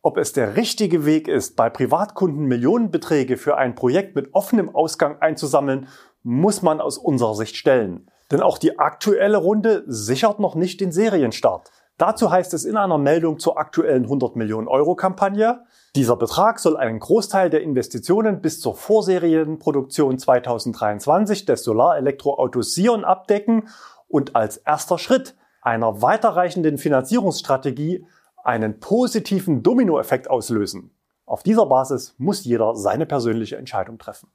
ob 0.00 0.16
es 0.16 0.32
der 0.32 0.56
richtige 0.56 1.04
Weg 1.04 1.28
ist, 1.28 1.56
bei 1.56 1.68
Privatkunden 1.68 2.44
Millionenbeträge 2.46 3.36
für 3.36 3.56
ein 3.56 3.74
Projekt 3.74 4.16
mit 4.16 4.34
offenem 4.34 4.74
Ausgang 4.74 5.20
einzusammeln, 5.20 5.88
muss 6.22 6.62
man 6.62 6.80
aus 6.80 6.96
unserer 6.96 7.34
Sicht 7.34 7.56
stellen. 7.56 8.10
Denn 8.30 8.40
auch 8.40 8.56
die 8.56 8.78
aktuelle 8.78 9.38
Runde 9.38 9.84
sichert 9.86 10.40
noch 10.40 10.54
nicht 10.54 10.80
den 10.80 10.92
Serienstart. 10.92 11.70
Dazu 11.96 12.30
heißt 12.30 12.54
es 12.54 12.64
in 12.64 12.76
einer 12.76 12.98
Meldung 12.98 13.38
zur 13.38 13.56
aktuellen 13.56 14.04
100 14.04 14.34
Millionen 14.34 14.66
Euro 14.66 14.96
Kampagne, 14.96 15.64
dieser 15.94 16.16
Betrag 16.16 16.58
soll 16.58 16.76
einen 16.76 16.98
Großteil 16.98 17.50
der 17.50 17.62
Investitionen 17.62 18.40
bis 18.40 18.60
zur 18.60 18.74
Vorserienproduktion 18.74 20.18
2023 20.18 21.44
des 21.44 21.62
Solarelektroautos 21.62 22.74
Sion 22.74 23.04
abdecken 23.04 23.68
und 24.08 24.34
als 24.34 24.56
erster 24.56 24.98
Schritt 24.98 25.36
einer 25.62 26.02
weiterreichenden 26.02 26.78
Finanzierungsstrategie 26.78 28.06
einen 28.42 28.80
positiven 28.80 29.62
Dominoeffekt 29.62 30.28
auslösen. 30.28 30.90
Auf 31.26 31.44
dieser 31.44 31.66
Basis 31.66 32.16
muss 32.18 32.44
jeder 32.44 32.74
seine 32.74 33.06
persönliche 33.06 33.56
Entscheidung 33.56 33.98
treffen. 33.98 34.28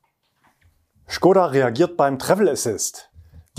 Skoda 1.08 1.48
reagiert 1.48 1.98
beim 1.98 2.20
Travel 2.20 2.50
Assist. 2.50 3.09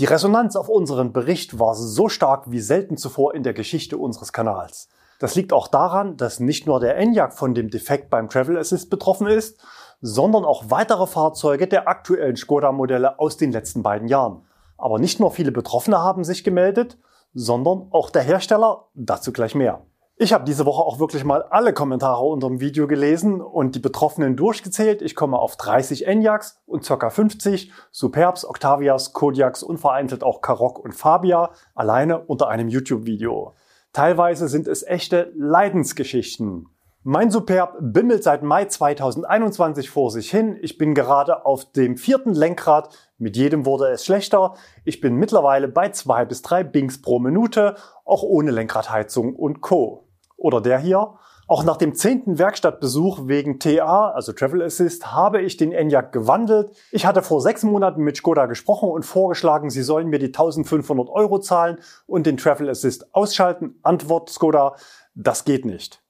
Die 0.01 0.05
Resonanz 0.05 0.55
auf 0.55 0.67
unseren 0.67 1.13
Bericht 1.13 1.59
war 1.59 1.75
so 1.75 2.09
stark 2.09 2.49
wie 2.49 2.59
selten 2.59 2.97
zuvor 2.97 3.35
in 3.35 3.43
der 3.43 3.53
Geschichte 3.53 3.99
unseres 3.99 4.33
Kanals. 4.33 4.89
Das 5.19 5.35
liegt 5.35 5.53
auch 5.53 5.67
daran, 5.67 6.17
dass 6.17 6.39
nicht 6.39 6.65
nur 6.65 6.79
der 6.79 6.97
Enyaq 6.97 7.35
von 7.35 7.53
dem 7.53 7.69
Defekt 7.69 8.09
beim 8.09 8.27
Travel 8.27 8.57
Assist 8.57 8.89
betroffen 8.89 9.27
ist, 9.27 9.63
sondern 10.01 10.43
auch 10.43 10.63
weitere 10.71 11.05
Fahrzeuge 11.05 11.67
der 11.67 11.87
aktuellen 11.87 12.35
Skoda-Modelle 12.35 13.19
aus 13.19 13.37
den 13.37 13.51
letzten 13.51 13.83
beiden 13.83 14.07
Jahren. 14.07 14.41
Aber 14.75 14.97
nicht 14.97 15.19
nur 15.19 15.29
viele 15.29 15.51
Betroffene 15.51 15.99
haben 15.99 16.23
sich 16.23 16.43
gemeldet, 16.43 16.97
sondern 17.35 17.85
auch 17.91 18.09
der 18.09 18.23
Hersteller, 18.23 18.87
dazu 18.95 19.31
gleich 19.31 19.53
mehr. 19.53 19.85
Ich 20.15 20.33
habe 20.33 20.45
diese 20.45 20.67
Woche 20.67 20.83
auch 20.83 20.99
wirklich 20.99 21.23
mal 21.23 21.41
alle 21.43 21.73
Kommentare 21.73 22.23
unter 22.23 22.47
dem 22.47 22.59
Video 22.59 22.85
gelesen 22.85 23.41
und 23.41 23.73
die 23.73 23.79
Betroffenen 23.79 24.35
durchgezählt. 24.35 25.01
Ich 25.01 25.15
komme 25.15 25.39
auf 25.39 25.57
30 25.57 26.05
Enyaqs 26.05 26.61
und 26.67 26.85
ca. 26.85 27.09
50 27.09 27.71
Superbs, 27.91 28.45
Octavias, 28.45 29.13
Kodiaks 29.13 29.63
und 29.63 29.79
vereinzelt 29.79 30.23
auch 30.23 30.41
Karoq 30.41 30.77
und 30.77 30.93
Fabia 30.93 31.51
alleine 31.73 32.19
unter 32.19 32.49
einem 32.49 32.69
YouTube-Video. 32.69 33.55
Teilweise 33.93 34.47
sind 34.47 34.67
es 34.67 34.83
echte 34.83 35.33
Leidensgeschichten. 35.35 36.67
Mein 37.03 37.31
Superb 37.31 37.77
bimmelt 37.81 38.23
seit 38.23 38.43
Mai 38.43 38.65
2021 38.65 39.89
vor 39.89 40.11
sich 40.11 40.29
hin. 40.29 40.55
Ich 40.61 40.77
bin 40.77 40.93
gerade 40.93 41.47
auf 41.47 41.71
dem 41.71 41.97
vierten 41.97 42.35
Lenkrad. 42.35 42.95
Mit 43.17 43.35
jedem 43.35 43.65
wurde 43.65 43.87
es 43.87 44.05
schlechter. 44.05 44.53
Ich 44.85 45.01
bin 45.01 45.15
mittlerweile 45.15 45.67
bei 45.67 45.89
zwei 45.89 46.25
bis 46.25 46.43
drei 46.43 46.63
Bings 46.63 47.01
pro 47.01 47.17
Minute, 47.17 47.73
auch 48.05 48.21
ohne 48.21 48.51
Lenkradheizung 48.51 49.35
und 49.35 49.61
Co 49.61 50.09
oder 50.37 50.61
der 50.61 50.77
hier. 50.77 51.15
Auch 51.47 51.63
nach 51.63 51.77
dem 51.77 51.95
zehnten 51.95 52.37
Werkstattbesuch 52.37 53.21
wegen 53.27 53.59
TA, 53.59 54.11
also 54.11 54.31
Travel 54.31 54.61
Assist, 54.61 55.11
habe 55.11 55.41
ich 55.41 55.57
den 55.57 55.71
Enyaq 55.71 56.11
gewandelt. 56.11 56.69
Ich 56.91 57.07
hatte 57.07 57.23
vor 57.23 57.41
sechs 57.41 57.63
Monaten 57.63 58.03
mit 58.03 58.17
Skoda 58.17 58.45
gesprochen 58.45 58.89
und 58.89 59.07
vorgeschlagen, 59.07 59.71
sie 59.71 59.81
sollen 59.81 60.09
mir 60.09 60.19
die 60.19 60.27
1500 60.27 61.09
Euro 61.09 61.39
zahlen 61.39 61.79
und 62.05 62.27
den 62.27 62.37
Travel 62.37 62.69
Assist 62.69 63.15
ausschalten. 63.15 63.79
Antwort 63.81 64.29
Skoda, 64.29 64.75
das 65.15 65.45
geht 65.45 65.65
nicht. 65.65 66.00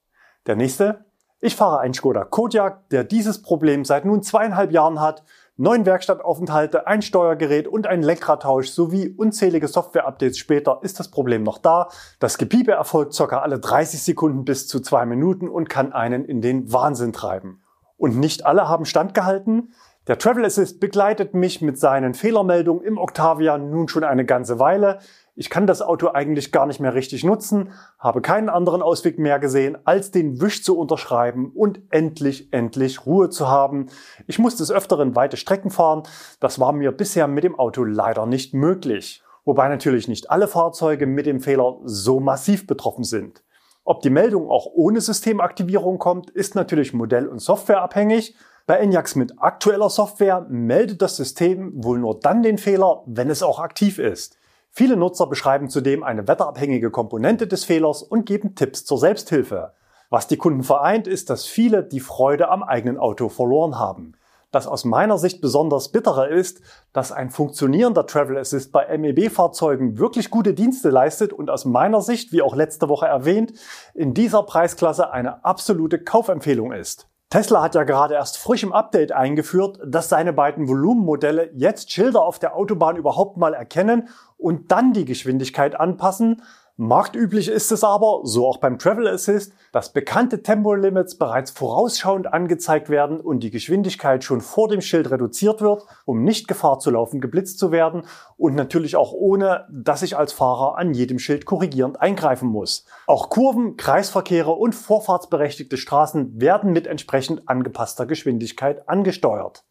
Der 0.46 0.56
nächste. 0.56 1.04
Ich 1.40 1.56
fahre 1.56 1.80
einen 1.80 1.94
Skoda 1.94 2.24
Kodiaq, 2.24 2.88
der 2.90 3.04
dieses 3.04 3.42
Problem 3.42 3.84
seit 3.84 4.04
nun 4.04 4.22
zweieinhalb 4.22 4.70
Jahren 4.70 5.00
hat 5.00 5.24
neun 5.56 5.86
Werkstattaufenthalte, 5.86 6.86
ein 6.86 7.02
Steuergerät 7.02 7.68
und 7.68 7.86
ein 7.86 8.02
Lenkradtausch 8.02 8.70
sowie 8.70 9.14
unzählige 9.16 9.68
Software-Updates 9.68 10.38
später 10.38 10.80
ist 10.82 10.98
das 10.98 11.10
Problem 11.10 11.42
noch 11.42 11.58
da. 11.58 11.88
Das 12.18 12.38
Gepiepe 12.38 12.72
erfolgt 12.72 13.16
ca. 13.16 13.38
alle 13.38 13.58
30 13.58 14.02
Sekunden 14.02 14.44
bis 14.44 14.66
zu 14.66 14.80
zwei 14.80 15.06
Minuten 15.06 15.48
und 15.48 15.68
kann 15.68 15.92
einen 15.92 16.24
in 16.24 16.40
den 16.40 16.72
Wahnsinn 16.72 17.12
treiben. 17.12 17.62
Und 17.96 18.18
nicht 18.18 18.46
alle 18.46 18.68
haben 18.68 18.84
standgehalten. 18.84 19.72
Der 20.08 20.18
Travel 20.18 20.44
Assist 20.44 20.80
begleitet 20.80 21.34
mich 21.34 21.62
mit 21.62 21.78
seinen 21.78 22.14
Fehlermeldungen 22.14 22.82
im 22.82 22.98
Octavia 22.98 23.56
nun 23.58 23.86
schon 23.86 24.02
eine 24.02 24.24
ganze 24.24 24.58
Weile. 24.58 24.98
Ich 25.34 25.48
kann 25.48 25.66
das 25.66 25.80
Auto 25.80 26.08
eigentlich 26.08 26.52
gar 26.52 26.66
nicht 26.66 26.78
mehr 26.78 26.92
richtig 26.92 27.24
nutzen, 27.24 27.72
habe 27.98 28.20
keinen 28.20 28.50
anderen 28.50 28.82
Ausweg 28.82 29.18
mehr 29.18 29.38
gesehen, 29.38 29.78
als 29.84 30.10
den 30.10 30.42
Wisch 30.42 30.62
zu 30.62 30.78
unterschreiben 30.78 31.52
und 31.54 31.80
endlich, 31.88 32.52
endlich 32.52 33.06
Ruhe 33.06 33.30
zu 33.30 33.48
haben. 33.48 33.86
Ich 34.26 34.38
musste 34.38 34.62
des 34.62 34.70
Öfteren 34.70 35.16
weite 35.16 35.38
Strecken 35.38 35.70
fahren. 35.70 36.02
Das 36.38 36.60
war 36.60 36.72
mir 36.72 36.92
bisher 36.92 37.28
mit 37.28 37.44
dem 37.44 37.58
Auto 37.58 37.82
leider 37.82 38.26
nicht 38.26 38.52
möglich. 38.52 39.22
Wobei 39.46 39.68
natürlich 39.68 40.06
nicht 40.06 40.30
alle 40.30 40.48
Fahrzeuge 40.48 41.06
mit 41.06 41.24
dem 41.24 41.40
Fehler 41.40 41.78
so 41.84 42.20
massiv 42.20 42.66
betroffen 42.66 43.04
sind. 43.04 43.42
Ob 43.84 44.02
die 44.02 44.10
Meldung 44.10 44.50
auch 44.50 44.66
ohne 44.66 45.00
Systemaktivierung 45.00 45.98
kommt, 45.98 46.28
ist 46.28 46.54
natürlich 46.54 46.92
modell- 46.92 47.26
und 47.26 47.38
softwareabhängig. 47.38 48.36
Bei 48.66 48.76
Enyaqs 48.76 49.16
mit 49.16 49.40
aktueller 49.40 49.88
Software 49.88 50.46
meldet 50.50 51.00
das 51.00 51.16
System 51.16 51.72
wohl 51.82 51.98
nur 51.98 52.20
dann 52.20 52.42
den 52.42 52.58
Fehler, 52.58 53.02
wenn 53.06 53.30
es 53.30 53.42
auch 53.42 53.58
aktiv 53.58 53.98
ist. 53.98 54.36
Viele 54.74 54.96
Nutzer 54.96 55.26
beschreiben 55.26 55.68
zudem 55.68 56.02
eine 56.02 56.26
wetterabhängige 56.26 56.90
Komponente 56.90 57.46
des 57.46 57.62
Fehlers 57.62 58.02
und 58.02 58.24
geben 58.24 58.54
Tipps 58.54 58.86
zur 58.86 58.96
Selbsthilfe. 58.96 59.74
Was 60.08 60.28
die 60.28 60.38
Kunden 60.38 60.62
vereint, 60.62 61.06
ist, 61.06 61.28
dass 61.28 61.44
viele 61.44 61.84
die 61.84 62.00
Freude 62.00 62.48
am 62.48 62.62
eigenen 62.62 62.96
Auto 62.96 63.28
verloren 63.28 63.78
haben. 63.78 64.14
Das 64.50 64.66
aus 64.66 64.86
meiner 64.86 65.18
Sicht 65.18 65.42
besonders 65.42 65.90
bittere 65.90 66.28
ist, 66.28 66.62
dass 66.94 67.12
ein 67.12 67.28
funktionierender 67.28 68.06
Travel 68.06 68.38
Assist 68.38 68.72
bei 68.72 68.96
MEB-Fahrzeugen 68.96 69.98
wirklich 69.98 70.30
gute 70.30 70.54
Dienste 70.54 70.88
leistet 70.88 71.34
und 71.34 71.50
aus 71.50 71.66
meiner 71.66 72.00
Sicht, 72.00 72.32
wie 72.32 72.40
auch 72.40 72.56
letzte 72.56 72.88
Woche 72.88 73.06
erwähnt, 73.06 73.52
in 73.92 74.14
dieser 74.14 74.42
Preisklasse 74.42 75.10
eine 75.10 75.44
absolute 75.44 76.02
Kaufempfehlung 76.02 76.72
ist. 76.72 77.08
Tesla 77.32 77.62
hat 77.62 77.74
ja 77.74 77.84
gerade 77.84 78.12
erst 78.12 78.36
frisch 78.36 78.62
im 78.62 78.74
Update 78.74 79.10
eingeführt, 79.10 79.80
dass 79.86 80.10
seine 80.10 80.34
beiden 80.34 80.68
Volumenmodelle 80.68 81.48
jetzt 81.54 81.90
Schilder 81.90 82.22
auf 82.22 82.38
der 82.38 82.54
Autobahn 82.54 82.96
überhaupt 82.96 83.38
mal 83.38 83.54
erkennen 83.54 84.10
und 84.42 84.72
dann 84.72 84.92
die 84.92 85.04
Geschwindigkeit 85.04 85.78
anpassen, 85.78 86.42
Marktüblich 86.78 87.48
ist 87.48 87.70
es 87.70 87.84
aber, 87.84 88.22
so 88.24 88.48
auch 88.48 88.56
beim 88.56 88.78
Travel 88.78 89.06
Assist, 89.06 89.52
dass 89.72 89.92
bekannte 89.92 90.42
Tempolimits 90.42 91.18
bereits 91.18 91.50
vorausschauend 91.50 92.32
angezeigt 92.32 92.88
werden 92.88 93.20
und 93.20 93.40
die 93.40 93.50
Geschwindigkeit 93.50 94.24
schon 94.24 94.40
vor 94.40 94.68
dem 94.68 94.80
Schild 94.80 95.10
reduziert 95.10 95.60
wird, 95.60 95.84
um 96.06 96.24
nicht 96.24 96.48
Gefahr 96.48 96.78
zu 96.78 96.90
laufen, 96.90 97.20
geblitzt 97.20 97.58
zu 97.58 97.72
werden 97.72 98.04
und 98.38 98.54
natürlich 98.54 98.96
auch 98.96 99.12
ohne, 99.12 99.66
dass 99.70 100.00
ich 100.00 100.16
als 100.16 100.32
Fahrer 100.32 100.78
an 100.78 100.94
jedem 100.94 101.18
Schild 101.18 101.44
korrigierend 101.44 102.00
eingreifen 102.00 102.48
muss. 102.48 102.86
Auch 103.06 103.28
Kurven, 103.28 103.76
Kreisverkehre 103.76 104.52
und 104.52 104.74
vorfahrtsberechtigte 104.74 105.76
Straßen 105.76 106.40
werden 106.40 106.72
mit 106.72 106.86
entsprechend 106.86 107.50
angepasster 107.50 108.06
Geschwindigkeit 108.06 108.88
angesteuert. 108.88 109.62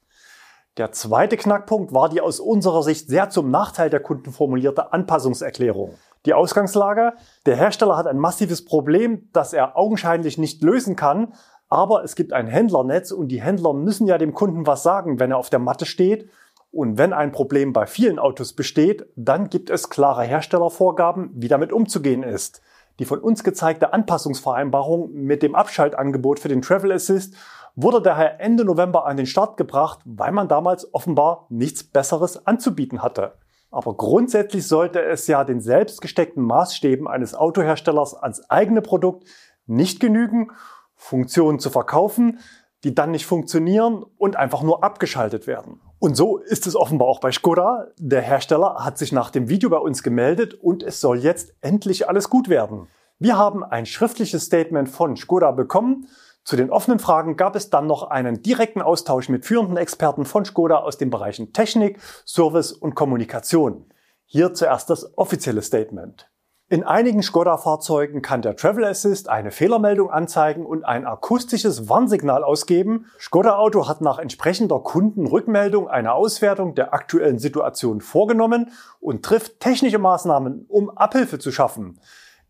Der 0.77 0.93
zweite 0.93 1.35
Knackpunkt 1.35 1.93
war 1.93 2.07
die 2.07 2.21
aus 2.21 2.39
unserer 2.39 2.81
Sicht 2.81 3.09
sehr 3.09 3.29
zum 3.29 3.51
Nachteil 3.51 3.89
der 3.89 3.99
Kunden 3.99 4.31
formulierte 4.31 4.93
Anpassungserklärung. 4.93 5.95
Die 6.25 6.33
Ausgangslage, 6.33 7.13
der 7.45 7.57
Hersteller 7.57 7.97
hat 7.97 8.07
ein 8.07 8.17
massives 8.17 8.63
Problem, 8.63 9.27
das 9.33 9.51
er 9.51 9.77
augenscheinlich 9.77 10.37
nicht 10.37 10.63
lösen 10.63 10.95
kann, 10.95 11.33
aber 11.67 12.05
es 12.05 12.15
gibt 12.15 12.31
ein 12.31 12.47
Händlernetz 12.47 13.11
und 13.11 13.27
die 13.27 13.41
Händler 13.41 13.73
müssen 13.73 14.07
ja 14.07 14.17
dem 14.17 14.33
Kunden 14.33 14.65
was 14.65 14.81
sagen, 14.81 15.19
wenn 15.19 15.31
er 15.31 15.37
auf 15.37 15.49
der 15.49 15.59
Matte 15.59 15.85
steht. 15.85 16.29
Und 16.71 16.97
wenn 16.97 17.11
ein 17.11 17.33
Problem 17.33 17.73
bei 17.73 17.85
vielen 17.85 18.17
Autos 18.17 18.53
besteht, 18.53 19.05
dann 19.17 19.49
gibt 19.49 19.69
es 19.69 19.89
klare 19.89 20.23
Herstellervorgaben, 20.23 21.31
wie 21.33 21.49
damit 21.49 21.73
umzugehen 21.73 22.23
ist. 22.23 22.61
Die 22.99 23.05
von 23.05 23.19
uns 23.19 23.43
gezeigte 23.43 23.91
Anpassungsvereinbarung 23.91 25.11
mit 25.11 25.43
dem 25.43 25.55
Abschaltangebot 25.55 26.39
für 26.39 26.49
den 26.49 26.61
Travel 26.61 26.93
Assist 26.93 27.35
wurde 27.75 28.01
daher 28.01 28.39
Ende 28.39 28.65
November 28.65 29.05
an 29.05 29.17
den 29.17 29.25
Start 29.25 29.57
gebracht, 29.57 29.99
weil 30.05 30.31
man 30.31 30.47
damals 30.47 30.93
offenbar 30.93 31.45
nichts 31.49 31.83
Besseres 31.83 32.45
anzubieten 32.45 33.01
hatte. 33.01 33.33
Aber 33.71 33.95
grundsätzlich 33.95 34.67
sollte 34.67 35.01
es 35.01 35.27
ja 35.27 35.43
den 35.43 35.61
selbst 35.61 36.01
gesteckten 36.01 36.43
Maßstäben 36.43 37.07
eines 37.07 37.33
Autoherstellers 37.33 38.13
ans 38.15 38.49
eigene 38.49 38.81
Produkt 38.81 39.27
nicht 39.65 39.99
genügen, 39.99 40.51
Funktionen 40.95 41.59
zu 41.59 41.69
verkaufen, 41.69 42.39
die 42.83 42.93
dann 42.93 43.11
nicht 43.11 43.25
funktionieren 43.25 44.03
und 44.17 44.35
einfach 44.35 44.63
nur 44.63 44.83
abgeschaltet 44.83 45.47
werden. 45.47 45.81
Und 45.99 46.15
so 46.15 46.37
ist 46.37 46.67
es 46.67 46.75
offenbar 46.75 47.07
auch 47.07 47.19
bei 47.19 47.31
Skoda. 47.31 47.87
Der 47.97 48.21
Hersteller 48.21 48.83
hat 48.83 48.97
sich 48.97 49.11
nach 49.11 49.29
dem 49.29 49.49
Video 49.49 49.69
bei 49.69 49.77
uns 49.77 50.03
gemeldet 50.03 50.55
und 50.55 50.83
es 50.83 50.99
soll 50.99 51.19
jetzt 51.19 51.53
endlich 51.61 52.09
alles 52.09 52.29
gut 52.29 52.49
werden. 52.49 52.87
Wir 53.19 53.37
haben 53.37 53.63
ein 53.63 53.85
schriftliches 53.85 54.45
Statement 54.45 54.89
von 54.89 55.15
Skoda 55.15 55.51
bekommen 55.51 56.07
Zu 56.43 56.55
den 56.55 56.71
offenen 56.71 56.99
Fragen 56.99 57.37
gab 57.37 57.55
es 57.55 57.69
dann 57.69 57.87
noch 57.87 58.03
einen 58.03 58.41
direkten 58.41 58.81
Austausch 58.81 59.29
mit 59.29 59.45
führenden 59.45 59.77
Experten 59.77 60.25
von 60.25 60.43
Skoda 60.43 60.77
aus 60.77 60.97
den 60.97 61.09
Bereichen 61.09 61.53
Technik, 61.53 61.99
Service 62.25 62.71
und 62.71 62.95
Kommunikation. 62.95 63.85
Hier 64.25 64.53
zuerst 64.53 64.89
das 64.89 65.17
offizielle 65.17 65.61
Statement. 65.61 66.31
In 66.71 66.85
einigen 66.85 67.21
Skoda-Fahrzeugen 67.21 68.21
kann 68.21 68.41
der 68.41 68.55
Travel 68.55 68.85
Assist 68.85 69.27
eine 69.27 69.51
Fehlermeldung 69.51 70.09
anzeigen 70.09 70.65
und 70.65 70.85
ein 70.85 71.05
akustisches 71.05 71.89
Warnsignal 71.89 72.45
ausgeben. 72.45 73.07
Skoda 73.19 73.57
Auto 73.57 73.89
hat 73.89 73.99
nach 73.99 74.19
entsprechender 74.19 74.79
Kundenrückmeldung 74.79 75.89
eine 75.89 76.13
Auswertung 76.13 76.73
der 76.73 76.93
aktuellen 76.93 77.39
Situation 77.39 77.99
vorgenommen 77.99 78.71
und 79.01 79.25
trifft 79.25 79.59
technische 79.59 79.99
Maßnahmen, 79.99 80.65
um 80.69 80.89
Abhilfe 80.89 81.39
zu 81.39 81.51
schaffen. 81.51 81.99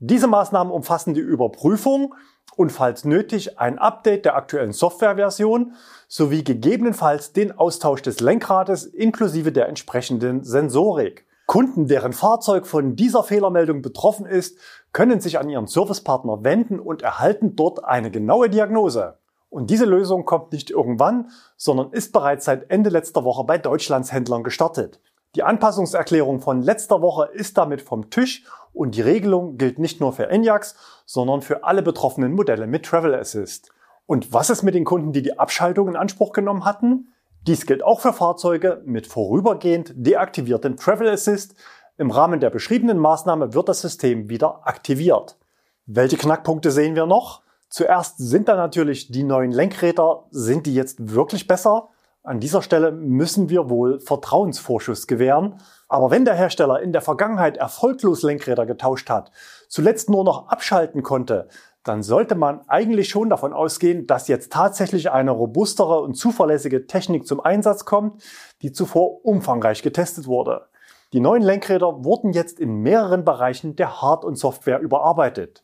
Diese 0.04 0.26
Maßnahmen 0.26 0.74
umfassen 0.74 1.14
die 1.14 1.20
Überprüfung 1.20 2.16
und 2.56 2.72
falls 2.72 3.06
nötig 3.06 3.60
ein 3.60 3.78
Update 3.78 4.26
der 4.26 4.36
aktuellen 4.36 4.72
Softwareversion 4.72 5.74
sowie 6.08 6.44
gegebenenfalls 6.44 7.34
den 7.34 7.52
Austausch 7.52 8.02
des 8.02 8.20
Lenkrades 8.20 8.84
inklusive 8.86 9.52
der 9.52 9.70
entsprechenden 9.70 10.44
Sensorik. 10.44 11.28
Kunden, 11.46 11.86
deren 11.86 12.14
Fahrzeug 12.14 12.66
von 12.66 12.96
dieser 12.96 13.24
Fehlermeldung 13.24 13.84
betroffen 13.84 14.26
ist, 14.26 14.58
können 14.92 15.22
sich 15.22 15.38
an 15.38 15.50
ihren 15.50 15.68
Servicepartner 15.68 16.44
wenden 16.44 16.80
und 16.80 17.04
erhalten 17.04 17.56
dort 17.56 17.86
eine 17.86 18.10
genaue 18.10 18.50
Diagnose. 18.50 19.20
Und 19.50 19.70
diese 19.70 19.86
Lösung 19.86 20.26
kommt 20.26 20.52
nicht 20.52 20.72
irgendwann, 20.72 21.30
sondern 21.58 21.92
ist 21.92 22.12
bereits 22.12 22.46
seit 22.46 22.72
Ende 22.72 22.90
letzter 22.90 23.24
Woche 23.24 23.44
bei 23.44 23.60
Deutschlands 23.60 24.12
Händlern 24.12 24.42
gestartet. 24.42 25.00
Die 25.36 25.44
Anpassungserklärung 25.44 26.42
von 26.42 26.62
letzter 26.62 27.02
Woche 27.02 27.30
ist 27.32 27.58
damit 27.58 27.82
vom 27.82 28.10
Tisch 28.10 28.44
und 28.74 28.96
die 28.96 29.02
Regelung 29.02 29.58
gilt 29.58 29.80
nicht 29.80 30.02
nur 30.02 30.12
für 30.12 30.28
Enyaq, 30.28 30.74
sondern 31.06 31.42
für 31.42 31.64
alle 31.64 31.82
betroffenen 31.82 32.34
Modelle 32.34 32.68
mit 32.68 32.86
Travel 32.86 33.16
Assist. 33.16 33.72
Und 34.06 34.34
was 34.34 34.50
ist 34.50 34.64
mit 34.64 34.76
den 34.76 34.84
Kunden, 34.84 35.14
die 35.14 35.22
die 35.22 35.40
Abschaltung 35.40 35.88
in 35.88 35.96
Anspruch 35.96 36.34
genommen 36.34 36.66
hatten? 36.66 37.14
Dies 37.48 37.66
gilt 37.66 37.82
auch 37.82 38.02
für 38.02 38.12
Fahrzeuge 38.12 38.82
mit 38.86 39.08
vorübergehend 39.08 39.94
deaktiviertem 39.96 40.76
Travel 40.76 41.08
Assist. 41.08 41.56
Im 41.98 42.12
Rahmen 42.12 42.42
der 42.42 42.50
beschriebenen 42.50 42.98
Maßnahme 42.98 43.54
wird 43.54 43.70
das 43.70 43.82
System 43.82 44.28
wieder 44.28 44.68
aktiviert. 44.68 45.38
Welche 45.86 46.18
Knackpunkte 46.18 46.72
sehen 46.72 46.96
wir 46.96 47.06
noch? 47.06 47.42
Zuerst 47.70 48.18
sind 48.18 48.50
da 48.50 48.58
natürlich 48.58 49.12
die 49.12 49.24
neuen 49.24 49.52
Lenkräder. 49.52 50.26
Sind 50.30 50.66
die 50.66 50.76
jetzt 50.76 51.14
wirklich 51.14 51.48
besser? 51.48 51.88
An 52.24 52.40
dieser 52.40 52.62
Stelle 52.62 52.92
müssen 52.92 53.50
wir 53.50 53.72
wohl 53.72 54.00
Vertrauensvorschuss 54.00 55.08
gewähren. 55.08 55.56
Aber 55.88 56.12
wenn 56.12 56.24
der 56.24 56.36
Hersteller 56.36 56.80
in 56.80 56.94
der 56.94 57.02
Vergangenheit 57.02 57.58
erfolglos 57.58 58.22
Lenkräder 58.22 58.68
getauscht 58.68 59.10
hat, 59.10 59.32
zuletzt 59.68 60.08
nur 60.08 60.24
noch 60.24 60.48
abschalten 60.48 61.02
konnte, 61.02 61.48
dann 61.84 62.04
sollte 62.04 62.36
man 62.36 62.62
eigentlich 62.68 63.10
schon 63.10 63.32
davon 63.32 63.54
ausgehen, 63.54 64.06
dass 64.06 64.28
jetzt 64.28 64.52
tatsächlich 64.52 65.10
eine 65.10 65.32
robustere 65.32 66.00
und 66.02 66.14
zuverlässige 66.14 66.86
Technik 66.86 67.26
zum 67.26 67.40
Einsatz 67.40 67.86
kommt, 67.86 68.22
die 68.62 68.72
zuvor 68.72 69.26
umfangreich 69.26 69.82
getestet 69.82 70.28
wurde. 70.28 70.68
Die 71.14 71.20
neuen 71.20 71.42
Lenkräder 71.42 72.06
wurden 72.06 72.34
jetzt 72.34 72.60
in 72.60 72.76
mehreren 72.84 73.26
Bereichen 73.26 73.76
der 73.76 74.00
Hard- 74.00 74.26
und 74.26 74.36
Software 74.36 74.80
überarbeitet. 74.80 75.64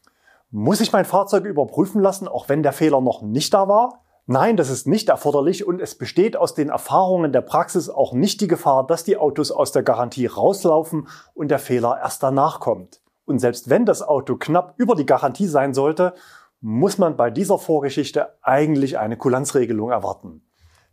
Muss 0.50 0.82
ich 0.82 0.92
mein 0.92 1.06
Fahrzeug 1.06 1.46
überprüfen 1.46 2.02
lassen, 2.02 2.28
auch 2.28 2.50
wenn 2.50 2.64
der 2.64 2.74
Fehler 2.74 3.00
noch 3.00 3.22
nicht 3.22 3.54
da 3.54 3.68
war? 3.68 4.07
Nein, 4.30 4.58
das 4.58 4.70
ist 4.70 4.88
nicht 4.88 5.08
erforderlich 5.08 5.66
und 5.66 5.82
es 5.82 5.98
besteht 5.98 6.36
aus 6.36 6.54
den 6.54 6.68
Erfahrungen 6.68 7.32
der 7.32 7.40
Praxis 7.40 7.88
auch 7.88 8.12
nicht 8.12 8.42
die 8.42 8.50
Gefahr, 8.50 8.86
dass 8.86 9.06
die 9.06 9.16
Autos 9.16 9.52
aus 9.52 9.72
der 9.72 9.84
Garantie 9.84 10.26
rauslaufen 10.26 11.08
und 11.34 11.50
der 11.50 11.60
Fehler 11.60 11.98
erst 12.02 12.24
danach 12.24 12.60
kommt. 12.60 13.00
Und 13.24 13.40
selbst 13.40 13.70
wenn 13.70 13.86
das 13.86 14.02
Auto 14.02 14.36
knapp 14.36 14.74
über 14.76 14.96
die 14.96 15.06
Garantie 15.06 15.48
sein 15.48 15.74
sollte, 15.74 16.14
muss 16.60 16.98
man 16.98 17.16
bei 17.16 17.30
dieser 17.30 17.58
Vorgeschichte 17.58 18.38
eigentlich 18.42 18.98
eine 18.98 19.16
Kulanzregelung 19.16 19.92
erwarten. 19.92 20.42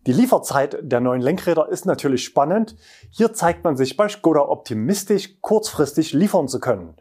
Die 0.07 0.13
Lieferzeit 0.13 0.79
der 0.83 1.01
neuen 1.01 1.21
Lenkräder 1.21 1.69
ist 1.69 1.87
natürlich 1.87 2.23
spannend. 2.23 2.77
Hier 3.11 3.33
zeigt 3.33 3.65
man 3.65 3.77
sich 3.77 3.97
bei 3.97 4.09
Skoda 4.09 4.43
optimistisch, 4.43 5.41
kurzfristig 5.41 6.13
liefern 6.13 6.47
zu 6.47 6.61
können. 6.61 6.95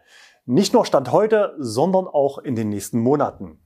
Nicht 0.45 0.73
nur 0.73 0.83
Stand 0.83 1.11
heute, 1.11 1.53
sondern 1.59 2.07
auch 2.07 2.39
in 2.39 2.55
den 2.55 2.69
nächsten 2.69 2.99
Monaten. 2.99 3.59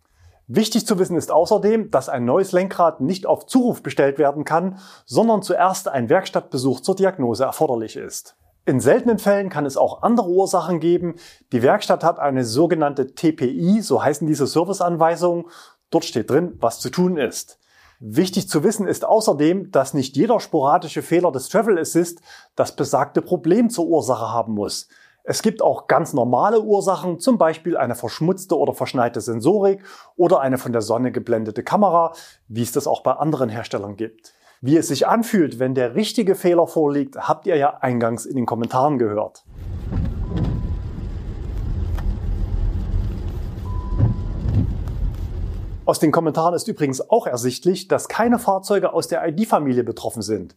Wichtig 0.50 0.88
zu 0.88 0.98
wissen 0.98 1.18
ist 1.18 1.30
außerdem, 1.30 1.92
dass 1.92 2.08
ein 2.08 2.24
neues 2.24 2.54
Lenkrad 2.54 3.02
nicht 3.02 3.26
auf 3.26 3.48
Zuruf 3.48 3.84
bestellt 3.84 4.18
werden 4.18 4.46
kann, 4.46 4.80
sondern 5.06 5.42
zuerst 5.42 5.90
ein 5.90 6.08
Werkstattbesuch 6.08 6.80
zur 6.80 6.96
Diagnose 6.96 7.44
erforderlich 7.44 7.98
ist. 7.98 8.38
In 8.66 8.80
seltenen 8.80 9.20
Fällen 9.20 9.50
kann 9.50 9.66
es 9.66 9.76
auch 9.76 10.04
andere 10.04 10.30
Ursachen 10.30 10.80
geben. 10.80 11.16
Die 11.52 11.62
Werkstatt 11.62 12.04
hat 12.04 12.20
eine 12.20 12.46
sogenannte 12.46 13.14
TPI, 13.14 13.82
so 13.82 14.02
heißen 14.02 14.26
diese 14.26 14.48
Serviceanweisungen. 14.48 15.46
Dort 15.90 16.06
steht 16.06 16.30
drin, 16.30 16.56
was 16.60 16.80
zu 16.80 16.90
tun 16.90 17.18
ist. 17.18 17.60
Wichtig 18.00 18.48
zu 18.48 18.64
wissen 18.64 18.88
ist 18.88 19.04
außerdem, 19.04 19.72
dass 19.72 19.94
nicht 19.94 20.16
jeder 20.16 20.40
sporadische 20.40 21.02
Fehler 21.02 21.32
des 21.32 21.50
Travel 21.50 21.78
Assist 21.78 22.22
das 22.56 22.76
besagte 22.76 23.22
Problem 23.22 23.70
zur 23.70 23.88
Ursache 23.88 24.30
haben 24.32 24.54
muss. 24.54 24.88
Es 25.30 25.42
gibt 25.42 25.62
auch 25.62 25.88
ganz 25.88 26.14
normale 26.14 26.62
Ursachen, 26.62 27.20
zum 27.20 27.38
Beispiel 27.38 27.76
eine 27.76 27.96
verschmutzte 27.96 28.58
oder 28.58 28.74
verschneite 28.74 29.20
Sensorik 29.20 29.84
oder 30.16 30.40
eine 30.40 30.58
von 30.58 30.72
der 30.72 30.82
Sonne 30.82 31.12
geblendete 31.12 31.64
Kamera, 31.64 32.14
wie 32.48 32.62
es 32.62 32.72
das 32.72 32.88
auch 32.88 33.04
bei 33.04 33.12
anderen 33.12 33.50
Herstellern 33.50 33.98
gibt. 33.98 34.34
Wie 34.62 34.78
es 34.78 34.88
sich 34.88 35.06
anfühlt, 35.06 35.60
wenn 35.60 35.76
der 35.76 35.96
richtige 35.96 36.34
Fehler 36.34 36.66
vorliegt, 36.66 37.18
habt 37.28 37.46
ihr 37.46 37.58
ja 37.58 37.72
eingangs 37.82 38.26
in 38.26 38.38
den 38.38 38.46
Kommentaren 38.46 39.00
gehört. 39.00 39.44
Aus 45.84 46.00
den 46.00 46.14
Kommentaren 46.14 46.54
ist 46.54 46.70
übrigens 46.70 47.10
auch 47.10 47.28
ersichtlich, 47.28 47.90
dass 47.90 48.08
keine 48.08 48.40
Fahrzeuge 48.40 48.94
aus 48.94 49.10
der 49.10 49.28
ID-Familie 49.28 49.84
betroffen 49.84 50.22
sind. 50.22 50.56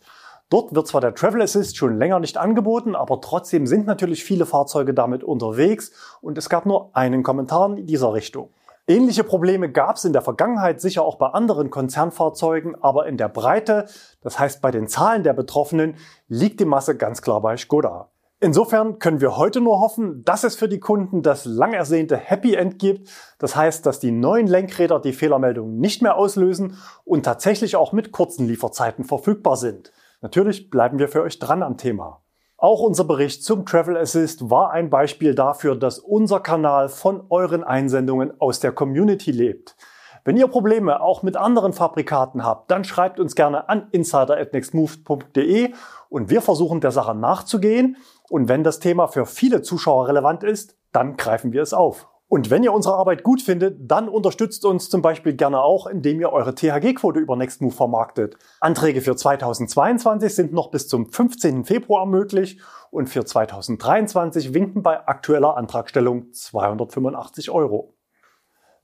Dort 0.51 0.75
wird 0.75 0.89
zwar 0.89 1.01
der 1.01 1.15
Travel 1.15 1.43
Assist 1.43 1.77
schon 1.77 1.97
länger 1.97 2.19
nicht 2.19 2.37
angeboten, 2.37 2.97
aber 2.97 3.21
trotzdem 3.21 3.69
sind 3.69 3.87
natürlich 3.87 4.25
viele 4.25 4.47
Fahrzeuge 4.47 4.93
damit 4.93 5.23
unterwegs 5.23 5.93
und 6.21 6.37
es 6.37 6.49
gab 6.49 6.67
nur 6.67 6.91
einen 6.95 7.23
Kommentar 7.23 7.77
in 7.77 7.87
dieser 7.87 8.13
Richtung. 8.13 8.51
Ähnliche 8.89 9.23
Probleme 9.23 9.71
gab 9.71 9.95
es 9.95 10.05
in 10.05 10.13
der 10.13 10.23
Vergangenheit 10.23 10.81
sicher 10.81 11.05
auch 11.05 11.19
bei 11.19 11.29
anderen 11.29 11.71
Konzernfahrzeugen, 11.71 12.75
aber 12.83 13.07
in 13.07 13.17
der 13.17 13.29
Breite, 13.29 13.87
das 14.23 14.41
heißt 14.41 14.61
bei 14.61 14.73
den 14.73 14.89
Zahlen 14.89 15.23
der 15.23 15.35
Betroffenen, 15.35 15.95
liegt 16.27 16.59
die 16.59 16.65
Masse 16.65 16.97
ganz 16.97 17.23
klar 17.23 17.41
bei 17.41 17.57
Skoda. 17.57 18.09
Insofern 18.41 18.99
können 18.99 19.21
wir 19.21 19.37
heute 19.37 19.61
nur 19.61 19.79
hoffen, 19.79 20.25
dass 20.25 20.43
es 20.43 20.57
für 20.57 20.67
die 20.67 20.81
Kunden 20.81 21.23
das 21.23 21.45
lang 21.45 21.75
ersehnte 21.75 22.17
Happy 22.17 22.55
End 22.55 22.81
gibt. 22.81 23.09
Das 23.39 23.55
heißt, 23.55 23.87
dass 23.87 24.01
die 24.01 24.11
neuen 24.11 24.49
Lenkräder 24.49 24.99
die 24.99 25.13
Fehlermeldung 25.13 25.79
nicht 25.79 26.03
mehr 26.03 26.17
auslösen 26.17 26.77
und 27.05 27.23
tatsächlich 27.23 27.77
auch 27.77 27.93
mit 27.93 28.11
kurzen 28.11 28.49
Lieferzeiten 28.49 29.05
verfügbar 29.05 29.57
sind. 29.57 29.93
Natürlich 30.21 30.71
bleiben 30.71 30.99
wir 30.99 31.09
für 31.09 31.23
euch 31.23 31.39
dran 31.39 31.63
am 31.63 31.77
Thema. 31.77 32.21
Auch 32.59 32.81
unser 32.81 33.05
Bericht 33.05 33.43
zum 33.43 33.65
Travel 33.65 33.97
Assist 33.97 34.51
war 34.51 34.71
ein 34.71 34.91
Beispiel 34.91 35.35
dafür, 35.35 35.77
dass 35.77 35.99
unser 35.99 36.41
Kanal 36.41 36.91
von 36.91 37.25
euren 37.31 37.65
Einsendungen 37.65 38.39
aus 38.39 38.61
der 38.61 38.73
Community 38.73 39.31
lebt. 39.31 39.77
Wenn 40.25 40.37
ihr 40.37 40.47
Probleme 40.47 41.01
auch 41.01 41.23
mit 41.23 41.39
anderen 41.39 41.73
Fabrikaten 41.73 42.45
habt, 42.45 42.71
dann 42.71 42.85
schreibt 42.85 43.19
uns 43.19 43.35
gerne 43.35 43.71
an 43.71 43.89
insider@nextmove.de 43.93 45.73
und 46.11 46.29
wir 46.29 46.43
versuchen 46.43 46.83
der 46.83 46.91
Sache 46.91 47.15
nachzugehen. 47.15 47.97
Und 48.29 48.47
wenn 48.47 48.63
das 48.63 48.79
Thema 48.79 49.07
für 49.07 49.25
viele 49.25 49.63
Zuschauer 49.63 50.09
relevant 50.09 50.45
ist, 50.45 50.77
dann 50.93 51.17
greifen 51.17 51.55
wir 51.55 51.63
es 51.63 51.73
auf. 51.73 52.10
Und 52.31 52.49
wenn 52.49 52.63
ihr 52.63 52.73
unsere 52.73 52.95
Arbeit 52.95 53.25
gut 53.25 53.43
findet, 53.43 53.91
dann 53.91 54.09
unterstützt 54.09 54.65
uns 54.65 54.89
zum 54.89 55.03
Beispiel 55.03 55.35
gerne 55.35 55.61
auch, 55.61 55.89
indem 55.89 56.21
ihr 56.21 56.31
eure 56.33 56.55
THG-Quote 56.55 57.19
über 57.19 57.35
Nextmove 57.35 57.75
vermarktet. 57.75 58.37
Anträge 58.61 59.01
für 59.01 59.17
2022 59.17 60.33
sind 60.33 60.53
noch 60.53 60.71
bis 60.71 60.87
zum 60.87 61.11
15. 61.11 61.65
Februar 61.65 62.07
möglich 62.07 62.61
und 62.93 63.09
für 63.09 63.25
2023 63.25 64.55
winken 64.55 64.85
bei 64.85 65.09
aktueller 65.09 65.57
Antragstellung 65.57 66.33
285 66.33 67.51
Euro. 67.51 67.95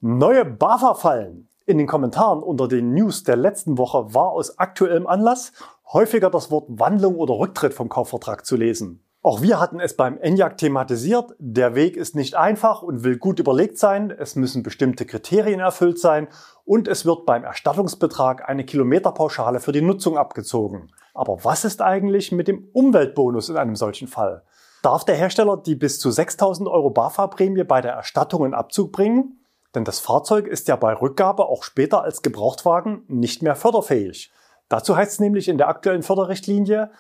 Neue 0.01 0.45
BAFA-Fallen. 0.45 1.49
In 1.67 1.79
den 1.79 1.87
Kommentaren 1.87 2.43
unter 2.43 2.67
den 2.67 2.95
News 2.95 3.23
der 3.23 3.37
letzten 3.37 3.79
Woche 3.79 4.13
war 4.13 4.31
aus 4.31 4.59
aktuellem 4.59 5.07
Anlass 5.07 5.53
häufiger 5.93 6.31
das 6.31 6.51
Wort 6.51 6.67
Wandlung 6.69 7.15
oder 7.15 7.35
Rücktritt 7.35 7.75
vom 7.75 7.89
Kaufvertrag 7.89 8.45
zu 8.45 8.57
lesen. 8.57 9.06
Auch 9.27 9.43
wir 9.43 9.59
hatten 9.59 9.81
es 9.81 9.97
beim 9.97 10.19
ENIAC 10.19 10.57
thematisiert. 10.57 11.35
Der 11.41 11.75
Weg 11.75 11.97
ist 11.97 12.15
nicht 12.15 12.37
einfach 12.37 12.83
und 12.83 13.03
will 13.03 13.19
gut 13.19 13.41
überlegt 13.41 13.77
sein. 13.77 14.13
Es 14.17 14.37
müssen 14.37 14.63
bestimmte 14.63 15.05
Kriterien 15.05 15.59
erfüllt 15.59 15.99
sein 15.99 16.29
und 16.65 16.87
es 16.87 17.05
wird 17.05 17.27
beim 17.27 17.43
Erstattungsbetrag 17.43 18.49
eine 18.49 18.65
Kilometerpauschale 18.65 19.59
für 19.59 19.73
die 19.73 19.83
Nutzung 19.83 20.17
abgezogen. 20.17 20.93
Aber 21.13 21.43
was 21.43 21.65
ist 21.65 21.83
eigentlich 21.83 22.31
mit 22.31 22.47
dem 22.47 22.69
Umweltbonus 22.73 23.49
in 23.49 23.57
einem 23.57 23.75
solchen 23.75 24.07
Fall? 24.07 24.45
Darf 24.83 25.05
der 25.05 25.17
Hersteller 25.17 25.57
die 25.57 25.75
bis 25.75 25.99
zu 25.99 26.13
6000 26.13 26.69
Euro 26.69 26.91
BAFA-Prämie 26.91 27.65
bei 27.65 27.81
der 27.81 27.95
Erstattung 27.95 28.45
in 28.45 28.55
Abzug 28.55 28.93
bringen? 28.93 29.41
Denn 29.75 29.83
das 29.83 29.99
Fahrzeug 29.99 30.47
ist 30.47 30.69
ja 30.69 30.77
bei 30.77 30.93
Rückgabe 30.93 31.47
auch 31.47 31.65
später 31.65 32.05
als 32.05 32.23
Gebrauchtwagen 32.23 33.03
nicht 33.09 33.43
mehr 33.43 33.57
förderfähig. 33.57 34.31
Dazu 34.69 34.97
heißt 34.97 35.15
es 35.15 35.19
nämlich 35.19 35.49
in 35.49 35.59
der 35.59 35.67
aktuellen 35.67 36.05
Förderrichtlinie, 36.05 36.93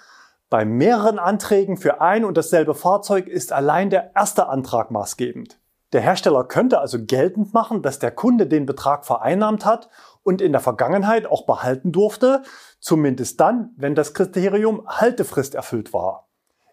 bei 0.49 0.65
mehreren 0.65 1.19
Anträgen 1.19 1.77
für 1.77 2.01
ein 2.01 2.25
und 2.25 2.37
dasselbe 2.37 2.75
Fahrzeug 2.75 3.27
ist 3.27 3.53
allein 3.53 3.91
der 3.91 4.13
erste 4.15 4.49
Antrag 4.49 4.91
maßgebend. 4.91 5.59
Der 5.93 6.01
Hersteller 6.01 6.45
könnte 6.45 6.81
also 6.81 7.05
geltend 7.05 7.55
machen, 7.55 7.83
dass 7.83 7.99
der 7.99 8.11
Kunde 8.11 8.47
den 8.47 8.67
Betrag 8.67 9.07
vereinnahmt 9.07 9.65
hat 9.65 9.89
und 10.23 10.43
in 10.43 10.53
der 10.53 10.61
Vergangenheit 10.61 11.27
auch 11.27 11.47
behalten 11.47 11.93
durfte, 11.93 12.43
zumindest 12.81 13.41
dann, 13.41 13.71
wenn 13.77 13.95
das 13.95 14.13
Kriterium 14.13 14.87
Haltefrist 14.87 15.55
erfüllt 15.55 15.93
war. 15.93 16.29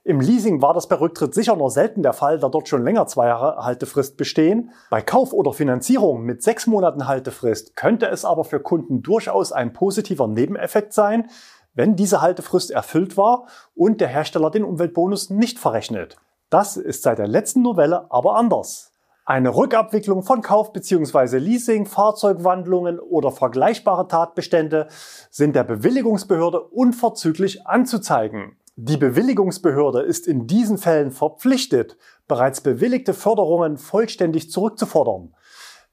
Im 0.05 0.19
Leasing 0.19 0.61
war 0.61 0.73
das 0.73 0.89
bei 0.89 0.97
Rücktritt 0.97 1.33
sicher 1.33 1.55
nur 1.55 1.71
selten 1.71 2.03
der 2.03 2.11
Fall, 2.11 2.37
da 2.37 2.49
dort 2.49 2.67
schon 2.67 2.83
länger 2.83 3.07
zwei 3.07 3.27
Jahre 3.27 3.63
Haltefrist 3.63 4.17
bestehen. 4.17 4.71
Bei 4.89 5.01
Kauf 5.01 5.31
oder 5.31 5.53
Finanzierung 5.53 6.23
mit 6.23 6.43
sechs 6.43 6.67
Monaten 6.67 7.07
Haltefrist 7.07 7.77
könnte 7.77 8.07
es 8.07 8.25
aber 8.25 8.43
für 8.43 8.59
Kunden 8.59 9.01
durchaus 9.01 9.53
ein 9.53 9.71
positiver 9.71 10.27
Nebeneffekt 10.27 10.91
sein, 10.91 11.29
wenn 11.73 11.95
diese 11.95 12.21
Haltefrist 12.21 12.71
erfüllt 12.71 13.17
war 13.17 13.47
und 13.75 14.01
der 14.01 14.07
Hersteller 14.07 14.51
den 14.51 14.63
Umweltbonus 14.63 15.29
nicht 15.29 15.59
verrechnet. 15.59 16.17
Das 16.49 16.77
ist 16.77 17.03
seit 17.03 17.17
der 17.17 17.27
letzten 17.27 17.61
Novelle 17.61 18.11
aber 18.11 18.35
anders. 18.35 18.91
Eine 19.25 19.55
Rückabwicklung 19.55 20.23
von 20.23 20.41
Kauf 20.41 20.73
bzw. 20.73 21.37
Leasing, 21.37 21.85
Fahrzeugwandlungen 21.85 22.99
oder 22.99 23.31
vergleichbare 23.31 24.07
Tatbestände 24.09 24.87
sind 25.29 25.55
der 25.55 25.63
Bewilligungsbehörde 25.63 26.59
unverzüglich 26.61 27.65
anzuzeigen. 27.65 28.57
Die 28.75 28.97
Bewilligungsbehörde 28.97 30.01
ist 30.01 30.27
in 30.27 30.45
diesen 30.45 30.77
Fällen 30.77 31.11
verpflichtet, 31.11 31.95
bereits 32.27 32.59
bewilligte 32.59 33.13
Förderungen 33.13 33.77
vollständig 33.77 34.51
zurückzufordern. 34.51 35.33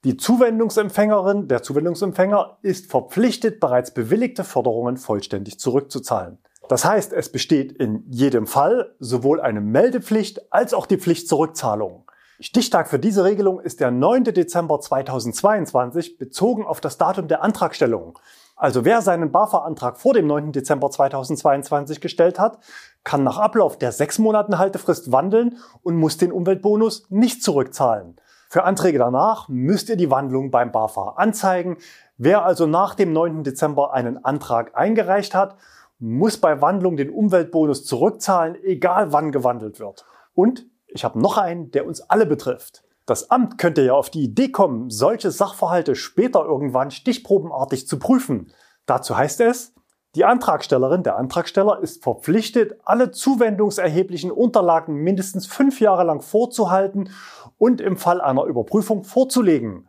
Die 0.03 0.17
Zuwendungsempfängerin, 0.17 1.47
der 1.47 1.63
Zuwendungsempfänger 1.63 2.57
ist 2.63 2.91
verpflichtet, 2.91 3.61
bereits 3.61 3.93
bewilligte 3.93 4.45
Förderungen 4.45 4.97
vollständig 4.97 5.61
zurückzuzahlen. 5.61 6.39
Das 6.71 6.87
heißt, 6.87 7.13
es 7.13 7.31
besteht 7.31 7.73
in 7.73 8.05
jedem 8.09 8.47
Fall 8.47 8.95
sowohl 8.99 9.43
eine 9.43 9.61
Meldepflicht 9.61 10.51
als 10.51 10.73
auch 10.73 10.87
die 10.87 10.97
Pflicht 10.97 11.29
zur 11.29 11.41
Rückzahlung. 11.41 12.11
Stichtag 12.41 12.89
für 12.89 12.99
diese 12.99 13.25
Regelung 13.25 13.61
ist 13.61 13.81
der 13.81 13.91
9. 13.91 14.25
Dezember 14.25 14.81
2022 14.81 16.17
bezogen 16.17 16.65
auf 16.65 16.81
das 16.81 16.97
Datum 16.97 17.29
der 17.29 17.43
Antragstellung. 17.43 18.19
Also 18.57 18.87
wer 18.87 19.03
seinen 19.03 19.31
BAFA-Antrag 19.31 19.99
vor 19.99 20.15
dem 20.15 20.27
9. 20.27 20.53
Dezember 20.53 20.91
2022 20.91 22.01
gestellt 22.01 22.39
hat, 22.39 22.59
kann 23.05 23.23
nach 23.23 23.37
Ablauf 23.37 23.77
der 23.77 23.93
sechs 23.93 24.19
Monaten 24.19 24.57
Haltefrist 24.57 25.13
wandeln 25.13 25.59
und 25.83 25.97
muss 25.97 26.17
den 26.17 26.33
Umweltbonus 26.33 27.05
nicht 27.11 27.43
zurückzahlen. 27.43 28.17
Für 28.53 28.65
Anträge 28.65 28.99
danach 28.99 29.49
müsst 29.49 29.91
ihr 29.91 29.97
die 29.97 30.11
Wandlung 30.11 30.51
beim 30.51 30.73
BAFA 30.73 31.11
anzeigen. 31.11 31.77
Wer 32.19 32.45
also 32.45 32.67
nach 32.67 32.97
dem 32.97 33.13
9. 33.13 33.45
Dezember 33.45 33.93
einen 33.93 34.25
Antrag 34.25 34.77
eingereicht 34.77 35.37
hat, 35.37 35.57
muss 36.01 36.37
bei 36.37 36.61
Wandlung 36.61 36.97
den 36.97 37.11
Umweltbonus 37.11 37.85
zurückzahlen, 37.85 38.57
egal 38.65 39.13
wann 39.13 39.31
gewandelt 39.31 39.79
wird. 39.79 40.05
Und 40.35 40.67
ich 40.89 41.05
habe 41.05 41.21
noch 41.21 41.39
einen, 41.39 41.71
der 41.71 41.87
uns 41.87 42.01
alle 42.01 42.27
betrifft. 42.27 42.83
Das 43.07 43.31
Amt 43.31 43.57
könnte 43.57 43.83
ja 43.83 43.93
auf 43.93 44.11
die 44.11 44.25
Idee 44.25 44.49
kommen, 44.49 44.91
solche 44.91 45.31
Sachverhalte 45.31 45.95
später 45.95 46.45
irgendwann 46.45 46.91
stichprobenartig 46.91 47.87
zu 47.87 48.01
prüfen. 48.01 48.53
Dazu 48.85 49.17
heißt 49.17 49.43
es, 49.43 49.75
die 50.17 50.25
Antragstellerin, 50.25 51.05
der 51.05 51.17
Antragsteller 51.17 51.79
ist 51.81 52.03
verpflichtet, 52.03 52.81
alle 52.85 53.13
zuwendungserheblichen 53.13 54.33
Unterlagen 54.33 54.97
mindestens 54.97 55.47
fünf 55.47 55.81
Jahre 55.81 56.03
lang 56.03 56.21
vorzuhalten 56.21 57.11
und 57.59 57.81
im 57.81 57.97
Fall 57.97 58.21
einer 58.21 58.45
Überprüfung 58.45 59.05
vorzulegen. 59.05 59.89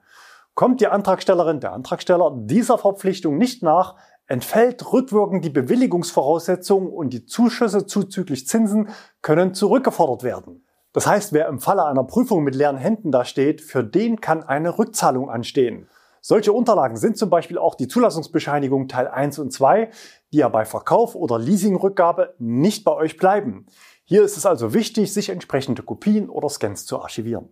Kommt 0.53 0.79
die 0.79 0.87
Antragstellerin, 0.87 1.59
der 1.59 1.73
Antragsteller 1.73 2.35
dieser 2.35 2.77
Verpflichtung 2.77 3.37
nicht 3.39 3.63
nach, 3.63 3.95
entfällt 4.27 4.93
rückwirkend 4.93 5.43
die 5.43 5.49
Bewilligungsvoraussetzung 5.49 6.93
und 6.93 7.13
die 7.13 7.25
Zuschüsse 7.25 7.87
zuzüglich 7.87 8.47
Zinsen 8.47 8.89
können 9.23 9.55
zurückgefordert 9.55 10.21
werden. 10.21 10.65
Das 10.93 11.07
heißt, 11.07 11.33
wer 11.33 11.47
im 11.47 11.59
Falle 11.59 11.85
einer 11.85 12.03
Prüfung 12.03 12.43
mit 12.43 12.53
leeren 12.53 12.77
Händen 12.77 13.11
dasteht, 13.11 13.61
für 13.61 13.83
den 13.83 14.21
kann 14.21 14.43
eine 14.43 14.77
Rückzahlung 14.77 15.31
anstehen. 15.31 15.87
Solche 16.21 16.53
Unterlagen 16.53 16.97
sind 16.97 17.17
zum 17.17 17.31
Beispiel 17.31 17.57
auch 17.57 17.73
die 17.73 17.87
Zulassungsbescheinigung 17.87 18.87
Teil 18.87 19.07
1 19.07 19.39
und 19.39 19.51
2, 19.51 19.89
die 20.31 20.37
ja 20.37 20.49
bei 20.49 20.65
Verkauf 20.65 21.15
oder 21.15 21.39
Leasingrückgabe 21.39 22.35
nicht 22.37 22.83
bei 22.83 22.93
euch 22.93 23.17
bleiben. 23.17 23.65
Hier 24.05 24.23
ist 24.23 24.37
es 24.37 24.45
also 24.45 24.75
wichtig, 24.75 25.13
sich 25.13 25.29
entsprechende 25.29 25.81
Kopien 25.81 26.29
oder 26.29 26.47
Scans 26.47 26.85
zu 26.85 27.01
archivieren. 27.01 27.49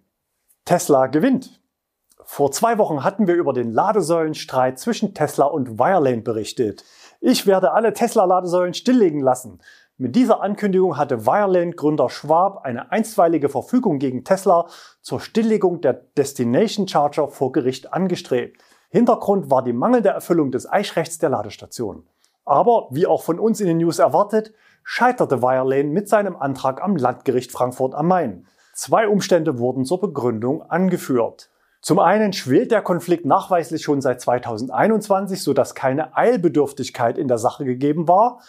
Tesla 0.66 1.08
gewinnt. 1.08 1.60
Vor 2.24 2.52
zwei 2.52 2.78
Wochen 2.78 3.04
hatten 3.04 3.26
wir 3.26 3.34
über 3.34 3.54
den 3.54 3.72
Ladesäulenstreit 3.72 4.78
zwischen 4.78 5.16
Tesla 5.16 5.46
und 5.46 5.80
Wirelane 5.80 6.22
berichtet. 6.22 6.86
Ich 7.22 7.48
werde 7.48 7.72
alle 7.72 7.94
Tesla-Ladesäulen 7.94 8.76
stilllegen 8.76 9.20
lassen. 9.20 9.62
Mit 10.02 10.16
dieser 10.16 10.42
Ankündigung 10.42 10.96
hatte 10.96 11.26
Wirelane-Gründer 11.26 12.10
Schwab 12.10 12.64
eine 12.64 12.90
einstweilige 12.90 13.50
Verfügung 13.50 14.00
gegen 14.00 14.24
Tesla 14.24 14.68
zur 15.02 15.20
Stilllegung 15.20 15.82
der 15.82 15.92
Destination 16.18 16.88
Charger 16.88 17.28
vor 17.28 17.52
Gericht 17.52 17.92
angestrebt. 17.92 18.62
Hintergrund 18.88 19.52
war 19.52 19.62
die 19.62 19.74
mangelnde 19.74 20.08
Erfüllung 20.08 20.52
des 20.52 20.72
Eichrechts 20.72 21.18
der 21.18 21.28
Ladestation. 21.32 22.08
Aber, 22.46 22.88
wie 22.92 23.08
auch 23.08 23.24
von 23.24 23.40
uns 23.40 23.60
in 23.60 23.68
den 23.68 23.80
News 23.80 24.00
erwartet, 24.00 24.54
scheiterte 24.86 25.42
Wirelane 25.42 25.90
mit 25.90 26.08
seinem 26.08 26.38
Antrag 26.38 26.82
am 26.82 26.96
Landgericht 26.96 27.52
Frankfurt 27.52 27.94
am 27.94 28.08
Main. 28.08 28.48
Zwei 28.74 29.06
Umstände 29.06 29.60
wurden 29.60 29.84
zur 29.84 30.00
Begründung 30.00 30.62
angeführt. 30.62 31.50
Zum 31.82 32.00
einen 32.00 32.32
schwelt 32.32 32.72
der 32.72 32.82
Konflikt 32.82 33.26
nachweislich 33.26 33.84
schon 33.84 34.00
seit 34.00 34.22
2021, 34.22 35.44
sodass 35.44 35.76
keine 35.76 36.16
Eilbedürftigkeit 36.16 37.18
in 37.18 37.28
der 37.28 37.38
Sache 37.38 37.66
gegeben 37.66 38.08
war. 38.08 38.40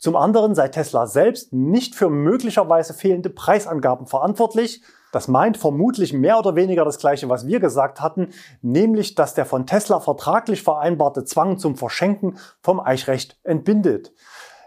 Zum 0.00 0.16
anderen 0.16 0.54
sei 0.54 0.68
Tesla 0.68 1.06
selbst 1.06 1.52
nicht 1.52 1.94
für 1.94 2.08
möglicherweise 2.08 2.94
fehlende 2.94 3.28
Preisangaben 3.28 4.06
verantwortlich. 4.06 4.82
Das 5.12 5.28
meint 5.28 5.58
vermutlich 5.58 6.14
mehr 6.14 6.38
oder 6.38 6.56
weniger 6.56 6.86
das 6.86 6.98
Gleiche, 6.98 7.28
was 7.28 7.46
wir 7.46 7.60
gesagt 7.60 8.00
hatten, 8.00 8.30
nämlich, 8.62 9.14
dass 9.14 9.34
der 9.34 9.44
von 9.44 9.66
Tesla 9.66 10.00
vertraglich 10.00 10.62
vereinbarte 10.62 11.24
Zwang 11.24 11.58
zum 11.58 11.76
Verschenken 11.76 12.38
vom 12.62 12.80
Eichrecht 12.80 13.38
entbindet. 13.44 14.14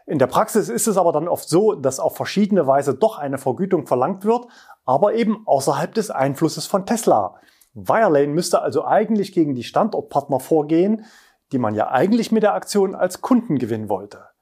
In 0.06 0.19
der 0.19 0.28
Praxis 0.28 0.69
ist 0.69 0.86
es 0.86 0.98
aber 0.98 1.12
dann 1.12 1.28
oft 1.28 1.50
so, 1.50 1.74
dass 1.74 2.00
auf 2.00 2.15
verschiedene 2.15 2.67
Weise 2.67 2.93
doch 2.93 3.17
eine 3.17 3.39
Vergütung 3.39 3.88
verlangt 3.88 4.26
wird, 4.26 4.46
aber 4.86 5.15
eben 5.15 5.48
außerhalb 5.48 5.96
des 5.96 6.12
Einflusses 6.12 6.67
von 6.67 6.86
Tesla. 6.86 7.38
Wirelane 7.74 8.28
müsste 8.28 8.62
also 8.62 8.86
eigentlich 8.86 9.32
gegen 9.32 9.56
die 9.56 9.63
Standortpartner 9.63 10.39
vorgehen, 10.39 11.06
die 11.52 11.58
man 11.58 11.74
ja 11.74 11.89
eigentlich 11.89 12.32
mit 12.32 12.43
der 12.43 12.54
Aktion 12.54 12.93
als 12.93 13.22
Kunden 13.22 13.58
gewinnen 13.58 13.89
wollte. 13.89 14.33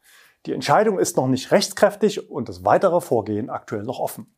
Die 0.48 0.54
Entscheidung 0.54 0.98
ist 0.98 1.18
noch 1.18 1.28
nicht 1.28 1.52
rechtskräftig 1.52 2.32
und 2.32 2.50
das 2.50 2.66
weitere 2.66 3.00
Vorgehen 3.00 3.52
aktuell 3.52 3.84
noch 3.84 4.00
offen. 4.00 4.36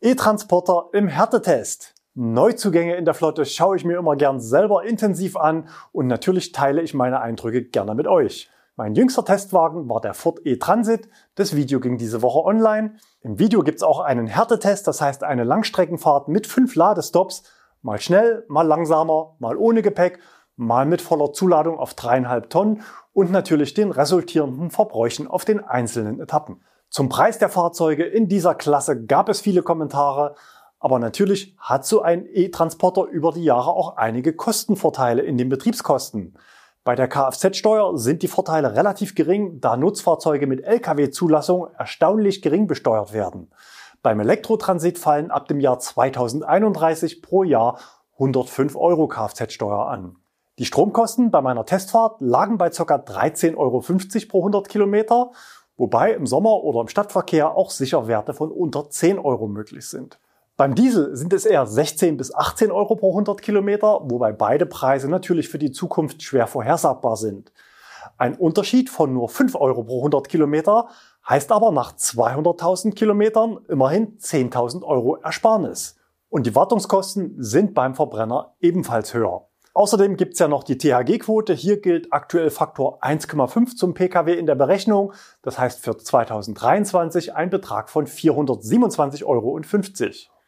E-Transporter 0.00 0.90
im 0.92 1.06
Härtetest. 1.06 1.94
Neuzugänge 2.14 2.96
in 2.96 3.04
der 3.04 3.14
Flotte 3.14 3.46
schaue 3.46 3.76
ich 3.76 3.84
mir 3.84 3.98
immer 3.98 4.16
gern 4.16 4.40
selber 4.40 4.84
intensiv 4.84 5.36
an 5.36 5.68
und 5.92 6.08
natürlich 6.08 6.50
teile 6.50 6.82
ich 6.82 6.92
meine 6.92 7.20
Eindrücke 7.20 7.62
gerne 7.62 7.94
mit 7.94 8.08
euch. 8.08 8.50
Mein 8.74 8.96
jüngster 8.96 9.24
Testwagen 9.24 9.88
war 9.88 10.00
der 10.00 10.14
Ford 10.14 10.40
E-Transit. 10.44 11.08
Das 11.36 11.54
Video 11.54 11.78
ging 11.78 11.98
diese 11.98 12.22
Woche 12.22 12.44
online. 12.44 12.96
Im 13.20 13.38
Video 13.38 13.62
gibt's 13.62 13.84
auch 13.84 14.00
einen 14.00 14.26
Härtetest, 14.26 14.88
das 14.88 15.00
heißt 15.00 15.22
eine 15.22 15.44
Langstreckenfahrt 15.44 16.26
mit 16.26 16.48
fünf 16.48 16.74
Ladestops. 16.74 17.44
Mal 17.82 18.00
schnell, 18.00 18.44
mal 18.48 18.66
langsamer, 18.66 19.36
mal 19.38 19.56
ohne 19.56 19.82
Gepäck, 19.82 20.18
mal 20.56 20.86
mit 20.86 21.00
voller 21.00 21.32
Zuladung 21.32 21.78
auf 21.78 21.94
dreieinhalb 21.94 22.50
Tonnen 22.50 22.82
und 23.18 23.32
natürlich 23.32 23.74
den 23.74 23.90
resultierenden 23.90 24.70
Verbräuchen 24.70 25.26
auf 25.26 25.44
den 25.44 25.58
einzelnen 25.58 26.20
Etappen. 26.20 26.62
Zum 26.88 27.08
Preis 27.08 27.36
der 27.36 27.48
Fahrzeuge 27.48 28.04
in 28.04 28.28
dieser 28.28 28.54
Klasse 28.54 29.06
gab 29.06 29.28
es 29.28 29.40
viele 29.40 29.64
Kommentare, 29.64 30.36
aber 30.78 31.00
natürlich 31.00 31.56
hat 31.58 31.84
so 31.84 32.00
ein 32.00 32.28
E-Transporter 32.32 33.06
über 33.06 33.32
die 33.32 33.42
Jahre 33.42 33.72
auch 33.72 33.96
einige 33.96 34.34
Kostenvorteile 34.34 35.22
in 35.22 35.36
den 35.36 35.48
Betriebskosten. 35.48 36.38
Bei 36.84 36.94
der 36.94 37.08
Kfz-Steuer 37.08 37.98
sind 37.98 38.22
die 38.22 38.28
Vorteile 38.28 38.76
relativ 38.76 39.16
gering, 39.16 39.60
da 39.60 39.76
Nutzfahrzeuge 39.76 40.46
mit 40.46 40.62
Lkw-Zulassung 40.62 41.66
erstaunlich 41.76 42.40
gering 42.40 42.68
besteuert 42.68 43.12
werden. 43.12 43.50
Beim 44.00 44.20
Elektrotransit 44.20 44.96
fallen 44.96 45.32
ab 45.32 45.48
dem 45.48 45.58
Jahr 45.58 45.80
2031 45.80 47.20
pro 47.20 47.42
Jahr 47.42 47.80
105 48.12 48.76
Euro 48.76 49.08
Kfz-Steuer 49.08 49.88
an. 49.88 50.14
Die 50.58 50.64
Stromkosten 50.64 51.30
bei 51.30 51.40
meiner 51.40 51.64
Testfahrt 51.64 52.20
lagen 52.20 52.58
bei 52.58 52.70
ca. 52.70 52.82
13,50 52.82 53.56
Euro 53.56 53.80
pro 54.28 54.38
100 54.38 54.68
Kilometer, 54.68 55.30
wobei 55.76 56.12
im 56.12 56.26
Sommer 56.26 56.64
oder 56.64 56.80
im 56.80 56.88
Stadtverkehr 56.88 57.56
auch 57.56 57.70
sicher 57.70 58.08
Werte 58.08 58.34
von 58.34 58.50
unter 58.50 58.90
10 58.90 59.20
Euro 59.20 59.46
möglich 59.46 59.88
sind. 59.88 60.18
Beim 60.56 60.74
Diesel 60.74 61.14
sind 61.14 61.32
es 61.32 61.46
eher 61.46 61.64
16 61.64 62.16
bis 62.16 62.34
18 62.34 62.72
Euro 62.72 62.96
pro 62.96 63.10
100 63.10 63.40
Kilometer, 63.40 64.00
wobei 64.02 64.32
beide 64.32 64.66
Preise 64.66 65.08
natürlich 65.08 65.48
für 65.48 65.60
die 65.60 65.70
Zukunft 65.70 66.24
schwer 66.24 66.48
vorhersagbar 66.48 67.16
sind. 67.16 67.52
Ein 68.16 68.34
Unterschied 68.34 68.90
von 68.90 69.12
nur 69.12 69.28
5 69.28 69.54
Euro 69.54 69.84
pro 69.84 69.98
100 69.98 70.28
Kilometer 70.28 70.88
heißt 71.28 71.52
aber 71.52 71.70
nach 71.70 71.92
200.000 71.92 72.94
Kilometern 72.94 73.60
immerhin 73.68 74.18
10.000 74.18 74.82
Euro 74.82 75.18
Ersparnis. 75.18 75.94
Und 76.28 76.46
die 76.46 76.56
Wartungskosten 76.56 77.36
sind 77.38 77.74
beim 77.74 77.94
Verbrenner 77.94 78.56
ebenfalls 78.58 79.14
höher. 79.14 79.47
Außerdem 79.78 80.16
gibt's 80.16 80.40
ja 80.40 80.48
noch 80.48 80.64
die 80.64 80.76
THG-Quote. 80.76 81.54
Hier 81.54 81.80
gilt 81.80 82.12
aktuell 82.12 82.50
Faktor 82.50 83.00
1,5 83.00 83.76
zum 83.76 83.94
Pkw 83.94 84.34
in 84.34 84.46
der 84.46 84.56
Berechnung. 84.56 85.12
Das 85.42 85.56
heißt 85.56 85.84
für 85.84 85.96
2023 85.96 87.36
ein 87.36 87.48
Betrag 87.48 87.88
von 87.88 88.08
427,50 88.08 89.24
Euro. 89.24 89.60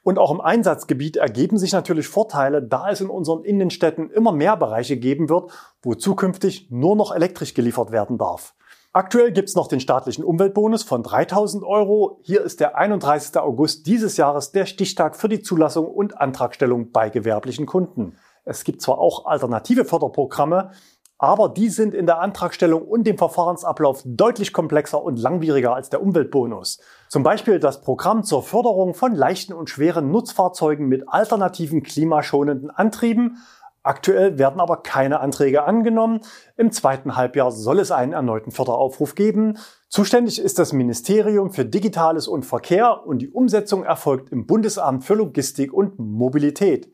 Und 0.02 0.18
auch 0.18 0.32
im 0.32 0.40
Einsatzgebiet 0.40 1.16
ergeben 1.16 1.58
sich 1.58 1.70
natürlich 1.70 2.08
Vorteile, 2.08 2.60
da 2.60 2.90
es 2.90 3.00
in 3.00 3.08
unseren 3.08 3.44
Innenstädten 3.44 4.10
immer 4.10 4.32
mehr 4.32 4.56
Bereiche 4.56 4.96
geben 4.96 5.28
wird, 5.28 5.52
wo 5.80 5.94
zukünftig 5.94 6.66
nur 6.72 6.96
noch 6.96 7.14
elektrisch 7.14 7.54
geliefert 7.54 7.92
werden 7.92 8.18
darf. 8.18 8.54
Aktuell 8.92 9.30
gibt's 9.30 9.54
noch 9.54 9.68
den 9.68 9.78
staatlichen 9.78 10.24
Umweltbonus 10.24 10.82
von 10.82 11.04
3000 11.04 11.62
Euro. 11.62 12.18
Hier 12.24 12.42
ist 12.42 12.58
der 12.58 12.76
31. 12.76 13.36
August 13.36 13.86
dieses 13.86 14.16
Jahres 14.16 14.50
der 14.50 14.66
Stichtag 14.66 15.14
für 15.14 15.28
die 15.28 15.40
Zulassung 15.40 15.86
und 15.86 16.20
Antragstellung 16.20 16.90
bei 16.90 17.10
gewerblichen 17.10 17.66
Kunden. 17.66 18.16
Es 18.50 18.64
gibt 18.64 18.82
zwar 18.82 18.98
auch 18.98 19.26
alternative 19.26 19.84
Förderprogramme, 19.84 20.72
aber 21.18 21.50
die 21.50 21.68
sind 21.68 21.94
in 21.94 22.06
der 22.06 22.20
Antragstellung 22.20 22.82
und 22.82 23.06
dem 23.06 23.16
Verfahrensablauf 23.16 24.02
deutlich 24.04 24.52
komplexer 24.52 25.00
und 25.00 25.20
langwieriger 25.20 25.72
als 25.72 25.88
der 25.88 26.02
Umweltbonus. 26.02 26.80
Zum 27.08 27.22
Beispiel 27.22 27.60
das 27.60 27.80
Programm 27.80 28.24
zur 28.24 28.42
Förderung 28.42 28.94
von 28.94 29.14
leichten 29.14 29.52
und 29.52 29.70
schweren 29.70 30.10
Nutzfahrzeugen 30.10 30.88
mit 30.88 31.08
alternativen 31.08 31.84
klimaschonenden 31.84 32.70
Antrieben. 32.70 33.36
Aktuell 33.84 34.36
werden 34.36 34.60
aber 34.60 34.78
keine 34.78 35.20
Anträge 35.20 35.62
angenommen. 35.62 36.20
Im 36.56 36.72
zweiten 36.72 37.14
Halbjahr 37.14 37.52
soll 37.52 37.78
es 37.78 37.92
einen 37.92 38.14
erneuten 38.14 38.50
Förderaufruf 38.50 39.14
geben. 39.14 39.58
Zuständig 39.88 40.40
ist 40.40 40.58
das 40.58 40.72
Ministerium 40.72 41.52
für 41.52 41.64
Digitales 41.64 42.26
und 42.26 42.44
Verkehr 42.44 43.06
und 43.06 43.20
die 43.22 43.30
Umsetzung 43.30 43.84
erfolgt 43.84 44.32
im 44.32 44.46
Bundesamt 44.46 45.04
für 45.04 45.14
Logistik 45.14 45.72
und 45.72 46.00
Mobilität. 46.00 46.92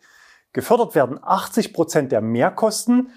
Gefördert 0.56 0.94
werden 0.94 1.18
80 1.22 1.74
Prozent 1.74 2.12
der 2.12 2.22
Mehrkosten. 2.22 3.10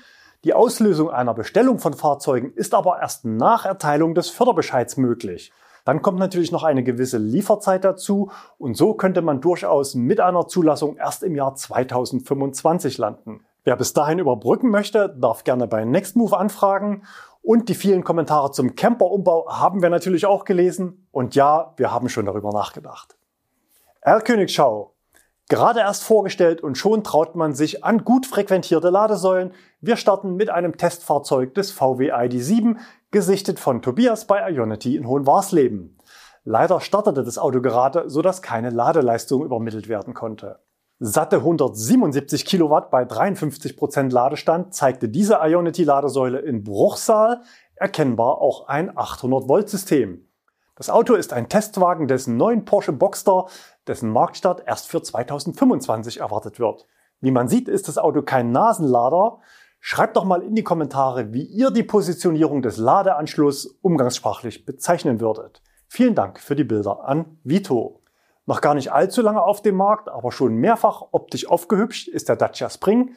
Die 0.43 0.53
Auslösung 0.53 1.09
einer 1.09 1.33
Bestellung 1.33 1.79
von 1.79 1.93
Fahrzeugen 1.93 2.51
ist 2.51 2.73
aber 2.73 2.99
erst 2.99 3.23
nach 3.23 3.65
Erteilung 3.65 4.13
des 4.13 4.29
Förderbescheids 4.29 4.97
möglich. 4.97 5.53
Dann 5.85 6.01
kommt 6.01 6.19
natürlich 6.19 6.51
noch 6.51 6.65
eine 6.65 6.83
gewisse 6.83 7.17
Lieferzeit 7.17 7.85
dazu 7.85 8.29
und 8.57 8.75
so 8.75 8.93
könnte 8.93 9.21
man 9.21 9.39
durchaus 9.39 9.95
mit 9.95 10.19
einer 10.19 10.49
Zulassung 10.49 10.97
erst 10.97 11.23
im 11.23 11.33
Jahr 11.33 11.55
2025 11.55 12.97
landen. 12.97 13.45
Wer 13.63 13.77
bis 13.77 13.93
dahin 13.93 14.19
überbrücken 14.19 14.69
möchte, 14.69 15.07
darf 15.17 15.45
gerne 15.45 15.65
bei 15.65 15.85
Nextmove 15.85 16.33
anfragen. 16.33 17.03
Und 17.41 17.69
die 17.69 17.73
vielen 17.73 18.03
Kommentare 18.03 18.51
zum 18.51 18.75
Camperumbau 18.75 19.47
haben 19.49 19.81
wir 19.81 19.89
natürlich 19.89 20.25
auch 20.25 20.43
gelesen. 20.43 21.07
Und 21.11 21.35
ja, 21.35 21.73
wir 21.77 21.93
haben 21.93 22.09
schon 22.09 22.25
darüber 22.25 22.51
nachgedacht. 22.51 23.15
Erlkönigschau 24.01 24.93
Gerade 25.49 25.79
erst 25.79 26.03
vorgestellt 26.03 26.61
und 26.61 26.77
schon 26.77 27.03
traut 27.03 27.35
man 27.35 27.55
sich 27.55 27.83
an 27.83 28.05
gut 28.05 28.27
frequentierte 28.27 28.91
Ladesäulen. 28.91 29.51
Wir 29.81 29.95
starten 29.95 30.35
mit 30.35 30.51
einem 30.51 30.77
Testfahrzeug 30.77 31.55
des 31.55 31.71
VW 31.71 32.13
ID7, 32.13 32.77
gesichtet 33.09 33.59
von 33.59 33.81
Tobias 33.81 34.25
bei 34.25 34.47
Ionity 34.47 34.95
in 34.95 35.07
Hohenwarsleben. 35.07 35.97
Leider 36.43 36.79
startete 36.81 37.23
das 37.23 37.39
Auto 37.39 37.61
gerade, 37.61 38.11
sodass 38.11 38.43
keine 38.43 38.69
Ladeleistung 38.69 39.43
übermittelt 39.43 39.89
werden 39.89 40.13
konnte. 40.13 40.59
Satte 40.99 41.37
177 41.37 42.45
Kilowatt 42.45 42.91
bei 42.91 43.03
53 43.03 43.75
Prozent 43.75 44.13
Ladestand 44.13 44.75
zeigte 44.75 45.09
diese 45.09 45.39
Ionity-Ladesäule 45.41 46.39
in 46.39 46.63
Bruchsal, 46.63 47.41
erkennbar 47.73 48.37
auch 48.37 48.67
ein 48.67 48.95
800 48.95 49.49
Volt 49.49 49.69
System. 49.69 50.29
Das 50.79 50.89
Auto 50.89 51.15
ist 51.15 51.33
ein 51.33 51.49
Testwagen 51.49 52.07
des 52.07 52.27
neuen 52.27 52.63
Porsche 52.63 52.93
Boxster, 52.93 53.47
dessen 53.89 54.09
Marktstart 54.09 54.63
erst 54.65 54.87
für 54.87 55.01
2025 55.01 56.21
erwartet 56.21 56.59
wird. 56.59 56.87
Wie 57.19 57.31
man 57.31 57.49
sieht, 57.49 57.67
ist 57.67 57.87
das 57.89 57.97
Auto 57.97 58.21
kein 58.21 58.51
Nasenlader. 58.51 59.39
Schreibt 59.81 60.15
doch 60.15 60.23
mal 60.23 60.41
in 60.41 60.55
die 60.55 60.63
Kommentare, 60.63 61.33
wie 61.33 61.43
ihr 61.43 61.71
die 61.71 61.83
Positionierung 61.83 62.61
des 62.61 62.77
Ladeanschlusses 62.77 63.79
umgangssprachlich 63.81 64.65
bezeichnen 64.65 65.19
würdet. 65.19 65.61
Vielen 65.87 66.15
Dank 66.15 66.39
für 66.39 66.55
die 66.55 66.63
Bilder 66.63 67.05
an 67.05 67.39
Vito. 67.43 68.01
Noch 68.45 68.61
gar 68.61 68.75
nicht 68.75 68.91
allzu 68.91 69.21
lange 69.21 69.41
auf 69.41 69.61
dem 69.61 69.75
Markt, 69.75 70.07
aber 70.07 70.31
schon 70.31 70.55
mehrfach 70.55 71.03
optisch 71.11 71.47
aufgehübscht 71.47 72.07
ist 72.07 72.29
der 72.29 72.35
Dacia 72.35 72.69
Spring, 72.69 73.15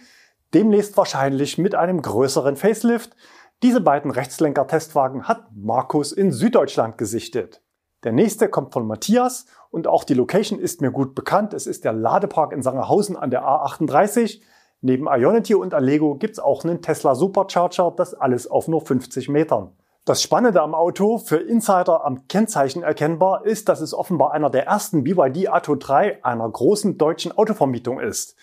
demnächst 0.52 0.96
wahrscheinlich 0.96 1.58
mit 1.58 1.74
einem 1.74 2.02
größeren 2.02 2.56
Facelift, 2.56 3.14
diese 3.62 3.80
beiden 3.80 4.10
Rechtslenker-Testwagen 4.10 5.28
hat 5.28 5.46
Markus 5.54 6.10
in 6.10 6.32
Süddeutschland 6.32 6.98
gesichtet. 6.98 7.62
Der 8.04 8.12
nächste 8.12 8.48
kommt 8.48 8.72
von 8.72 8.86
Matthias 8.86 9.46
und 9.70 9.86
auch 9.86 10.02
die 10.02 10.14
Location 10.14 10.58
ist 10.58 10.80
mir 10.80 10.90
gut 10.90 11.14
bekannt. 11.14 11.54
Es 11.54 11.68
ist 11.68 11.84
der 11.84 11.92
Ladepark 11.92 12.52
in 12.52 12.62
Sangerhausen 12.62 13.16
an 13.16 13.30
der 13.30 13.44
A38. 13.44 14.40
Neben 14.80 15.06
Ionity 15.06 15.54
und 15.54 15.72
Allego 15.72 16.16
gibt's 16.16 16.40
auch 16.40 16.64
einen 16.64 16.82
Tesla 16.82 17.14
Supercharger, 17.14 17.92
das 17.96 18.14
alles 18.14 18.50
auf 18.50 18.66
nur 18.66 18.80
50 18.80 19.28
Metern. 19.28 19.70
Das 20.04 20.20
Spannende 20.20 20.62
am 20.62 20.74
Auto, 20.74 21.18
für 21.18 21.36
Insider 21.36 22.04
am 22.04 22.26
Kennzeichen 22.26 22.82
erkennbar, 22.82 23.46
ist, 23.46 23.68
dass 23.68 23.80
es 23.80 23.94
offenbar 23.94 24.32
einer 24.32 24.50
der 24.50 24.66
ersten 24.66 25.04
BYD 25.04 25.48
Atto 25.48 25.76
3 25.76 26.24
einer 26.24 26.50
großen 26.50 26.98
deutschen 26.98 27.30
Autovermietung 27.30 28.00
ist. 28.00 28.34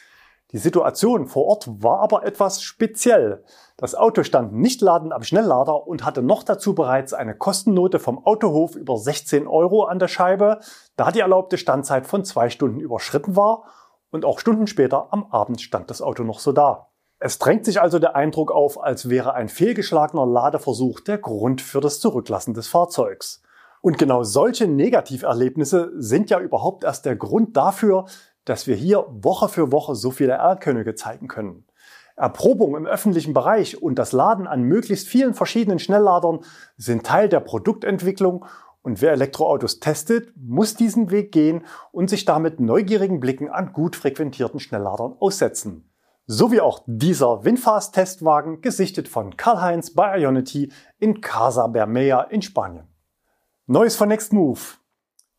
Die 0.51 0.57
Situation 0.57 1.27
vor 1.27 1.45
Ort 1.45 1.67
war 1.83 1.99
aber 1.99 2.25
etwas 2.25 2.63
speziell. 2.63 3.43
Das 3.77 3.93
Auto 3.93 4.23
stand 4.23 4.51
nicht 4.51 4.81
ladend 4.81 5.13
am 5.13 5.21
Schnelllader 5.21 5.85
und 5.85 6.03
hatte 6.03 6.23
noch 6.23 6.41
dazu 6.41 6.73
bereits 6.73 7.13
eine 7.13 7.35
Kostennote 7.35 7.99
vom 7.99 8.25
Autohof 8.25 8.75
über 8.75 8.97
16 8.97 9.47
Euro 9.47 9.83
an 9.83 9.99
der 9.99 10.07
Scheibe, 10.07 10.59
da 10.95 11.11
die 11.11 11.19
erlaubte 11.19 11.59
Standzeit 11.59 12.07
von 12.07 12.25
zwei 12.25 12.49
Stunden 12.49 12.79
überschritten 12.79 13.35
war 13.35 13.65
und 14.09 14.25
auch 14.25 14.39
Stunden 14.39 14.65
später 14.65 15.13
am 15.13 15.25
Abend 15.25 15.61
stand 15.61 15.91
das 15.91 16.01
Auto 16.01 16.23
noch 16.23 16.39
so 16.39 16.51
da. 16.51 16.87
Es 17.19 17.37
drängt 17.37 17.65
sich 17.65 17.79
also 17.79 17.99
der 17.99 18.15
Eindruck 18.15 18.51
auf, 18.51 18.81
als 18.81 19.07
wäre 19.07 19.33
ein 19.33 19.49
fehlgeschlagener 19.49 20.25
Ladeversuch 20.25 21.01
der 21.01 21.19
Grund 21.19 21.61
für 21.61 21.79
das 21.81 21.99
Zurücklassen 21.99 22.55
des 22.55 22.67
Fahrzeugs. 22.67 23.43
Und 23.81 23.97
genau 23.97 24.23
solche 24.23 24.67
Negativerlebnisse 24.67 25.91
sind 25.95 26.29
ja 26.29 26.39
überhaupt 26.39 26.83
erst 26.83 27.05
der 27.05 27.15
Grund 27.15 27.55
dafür, 27.55 28.05
dass 28.49 28.67
wir 28.67 28.75
hier 28.75 29.05
Woche 29.09 29.47
für 29.47 29.71
Woche 29.71 29.95
so 29.95 30.11
viele 30.11 30.33
Erlkönige 30.33 30.95
zeigen 30.95 31.27
können. 31.27 31.65
Erprobung 32.15 32.75
im 32.75 32.85
öffentlichen 32.85 33.33
Bereich 33.33 33.81
und 33.81 33.95
das 33.95 34.11
Laden 34.11 34.47
an 34.47 34.63
möglichst 34.63 35.07
vielen 35.07 35.33
verschiedenen 35.33 35.79
Schnellladern 35.79 36.39
sind 36.75 37.05
Teil 37.05 37.29
der 37.29 37.39
Produktentwicklung 37.39 38.45
und 38.81 39.01
wer 39.01 39.11
Elektroautos 39.11 39.79
testet, 39.79 40.33
muss 40.35 40.75
diesen 40.75 41.11
Weg 41.11 41.31
gehen 41.31 41.65
und 41.91 42.09
sich 42.09 42.25
damit 42.25 42.59
neugierigen 42.59 43.19
Blicken 43.19 43.49
an 43.49 43.71
gut 43.71 43.95
frequentierten 43.95 44.59
Schnellladern 44.59 45.15
aussetzen. 45.19 45.89
So 46.25 46.51
wie 46.51 46.61
auch 46.61 46.83
dieser 46.85 47.43
Winfast-Testwagen, 47.43 48.61
gesichtet 48.61 49.07
von 49.07 49.37
Karl-Heinz 49.37 49.93
bei 49.93 50.19
Ionity 50.19 50.71
in 50.97 51.21
Casa 51.21 51.67
Bermeja 51.67 52.21
in 52.21 52.41
Spanien. 52.41 52.87
Neues 53.67 53.95
von 53.95 54.09
Next 54.09 54.33
Move. 54.33 54.59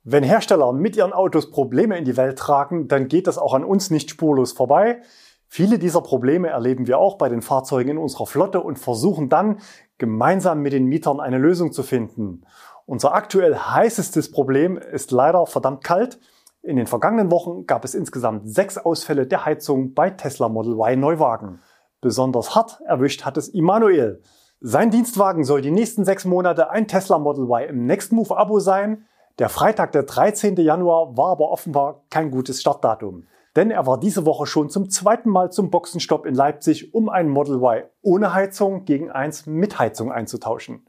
Wenn 0.03 0.25
Hersteller 0.25 0.73
mit 0.73 0.97
ihren 0.97 1.13
Autos 1.13 1.51
Probleme 1.51 1.99
in 1.99 2.05
die 2.07 2.17
Welt 2.17 2.39
tragen, 2.39 2.89
dann 2.89 3.09
geht 3.09 3.27
das 3.27 3.37
auch 3.37 3.53
an 3.53 3.65
uns 3.65 3.91
nicht 3.91 4.09
spurlos 4.09 4.53
vorbei. 4.53 5.03
Viele 5.47 5.79
dieser 5.79 6.01
Probleme 6.01 6.49
erleben 6.49 6.87
wir 6.87 6.99
auch 6.99 7.19
bei 7.19 7.29
den 7.29 7.43
Fahrzeugen 7.43 7.91
in 7.91 7.99
unserer 7.99 8.27
Flotte 8.27 8.61
und 8.61 8.79
versuchen 8.79 9.29
dann 9.29 9.59
gemeinsam 9.99 10.61
mit 10.61 10.73
den 10.73 10.87
Mietern 10.87 11.21
eine 11.21 11.39
Lösung 11.39 11.73
zu 11.73 11.83
finden. 11.83 12.47
Unser 12.87 13.15
aktuell 13.15 13.55
heißestes 13.55 14.31
Problem 14.31 14.79
ist 14.79 15.11
leider 15.11 15.45
verdammt 15.47 15.85
kalt. 15.85 16.19
In 16.63 16.77
den 16.77 16.87
vergangenen 16.87 17.31
Wochen 17.31 17.67
gab 17.67 17.85
es 17.85 17.95
insgesamt 17.95 18.49
sechs 18.49 18.79
Ausfälle 18.79 19.27
der 19.27 19.45
Heizung 19.45 19.93
bei 19.93 20.09
Tesla 20.11 20.49
Model 20.49 20.75
Y 20.75 20.99
Neuwagen. 20.99 21.61
Besonders 22.01 22.55
hart 22.55 22.81
erwischt 22.87 23.25
hat 23.25 23.37
es 23.37 23.49
Immanuel. 23.49 24.23
Sein 24.61 24.91
Dienstwagen 24.91 25.45
soll 25.45 25.61
die 25.61 25.71
nächsten 25.71 26.05
sechs 26.05 26.25
Monate 26.25 26.71
ein 26.71 26.89
Tesla 26.89 27.19
Model 27.19 27.45
Y 27.45 27.69
im 27.69 27.87
Next 27.87 28.13
Move 28.13 28.37
Abo 28.37 28.61
sein. 28.61 29.07
Der 29.39 29.49
Freitag, 29.49 29.93
der 29.93 30.03
13. 30.03 30.57
Januar, 30.57 31.17
war 31.17 31.31
aber 31.31 31.51
offenbar 31.51 32.03
kein 32.11 32.31
gutes 32.31 32.61
Startdatum. 32.61 33.27
Denn 33.57 33.71
er 33.71 33.87
war 33.87 33.99
diese 33.99 34.27
Woche 34.27 34.47
schon 34.47 34.71
zum 34.71 34.91
zweiten 34.91 35.29
Mal 35.29 35.51
zum 35.51 35.71
Boxenstopp 35.71 36.25
in 36.27 36.35
Leipzig, 36.35 36.95
um 36.95 37.09
ein 37.09 37.29
Model 37.29 37.57
Y 37.57 37.85
ohne 38.03 38.33
Heizung 38.33 38.85
gegen 38.85 39.11
eins 39.11 39.47
mit 39.47 39.79
Heizung 39.79 40.13
einzutauschen. 40.13 40.87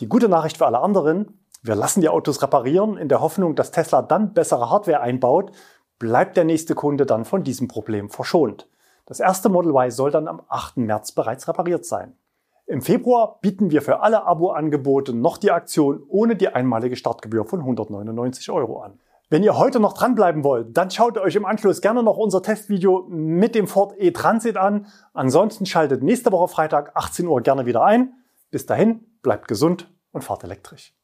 Die 0.00 0.08
gute 0.08 0.28
Nachricht 0.28 0.58
für 0.58 0.66
alle 0.66 0.80
anderen, 0.80 1.40
wir 1.62 1.74
lassen 1.74 2.02
die 2.02 2.08
Autos 2.08 2.42
reparieren 2.42 2.98
in 2.98 3.08
der 3.08 3.20
Hoffnung, 3.20 3.54
dass 3.54 3.70
Tesla 3.70 4.02
dann 4.02 4.34
bessere 4.34 4.68
Hardware 4.68 5.00
einbaut, 5.00 5.52
bleibt 5.98 6.36
der 6.36 6.44
nächste 6.44 6.74
Kunde 6.74 7.06
dann 7.06 7.24
von 7.24 7.44
diesem 7.44 7.66
Problem 7.66 8.10
verschont. 8.10 8.68
Das 9.06 9.20
erste 9.20 9.48
Model 9.48 9.72
Y 9.72 9.90
soll 9.90 10.10
dann 10.10 10.28
am 10.28 10.42
8. 10.48 10.76
März 10.78 11.12
bereits 11.12 11.48
repariert 11.48 11.86
sein. 11.86 12.14
Im 12.68 12.82
Februar 12.82 13.38
bieten 13.42 13.70
wir 13.70 13.80
für 13.80 14.00
alle 14.00 14.24
Abo-Angebote 14.24 15.14
noch 15.14 15.38
die 15.38 15.52
Aktion 15.52 16.02
ohne 16.08 16.34
die 16.34 16.48
einmalige 16.48 16.96
Startgebühr 16.96 17.44
von 17.44 17.60
199 17.60 18.50
Euro 18.50 18.80
an. 18.80 18.98
Wenn 19.30 19.44
ihr 19.44 19.56
heute 19.56 19.78
noch 19.78 19.92
dranbleiben 19.92 20.42
wollt, 20.42 20.76
dann 20.76 20.90
schaut 20.90 21.16
euch 21.16 21.36
im 21.36 21.44
Anschluss 21.44 21.80
gerne 21.80 22.02
noch 22.02 22.16
unser 22.16 22.42
Testvideo 22.42 23.06
mit 23.08 23.54
dem 23.54 23.68
Ford 23.68 23.94
e-Transit 23.98 24.56
an. 24.56 24.86
Ansonsten 25.14 25.64
schaltet 25.64 26.02
nächste 26.02 26.32
Woche 26.32 26.48
Freitag 26.48 26.96
18 26.96 27.28
Uhr 27.28 27.40
gerne 27.40 27.66
wieder 27.66 27.84
ein. 27.84 28.14
Bis 28.50 28.66
dahin, 28.66 29.04
bleibt 29.22 29.46
gesund 29.46 29.88
und 30.10 30.24
fahrt 30.24 30.42
elektrisch. 30.42 30.95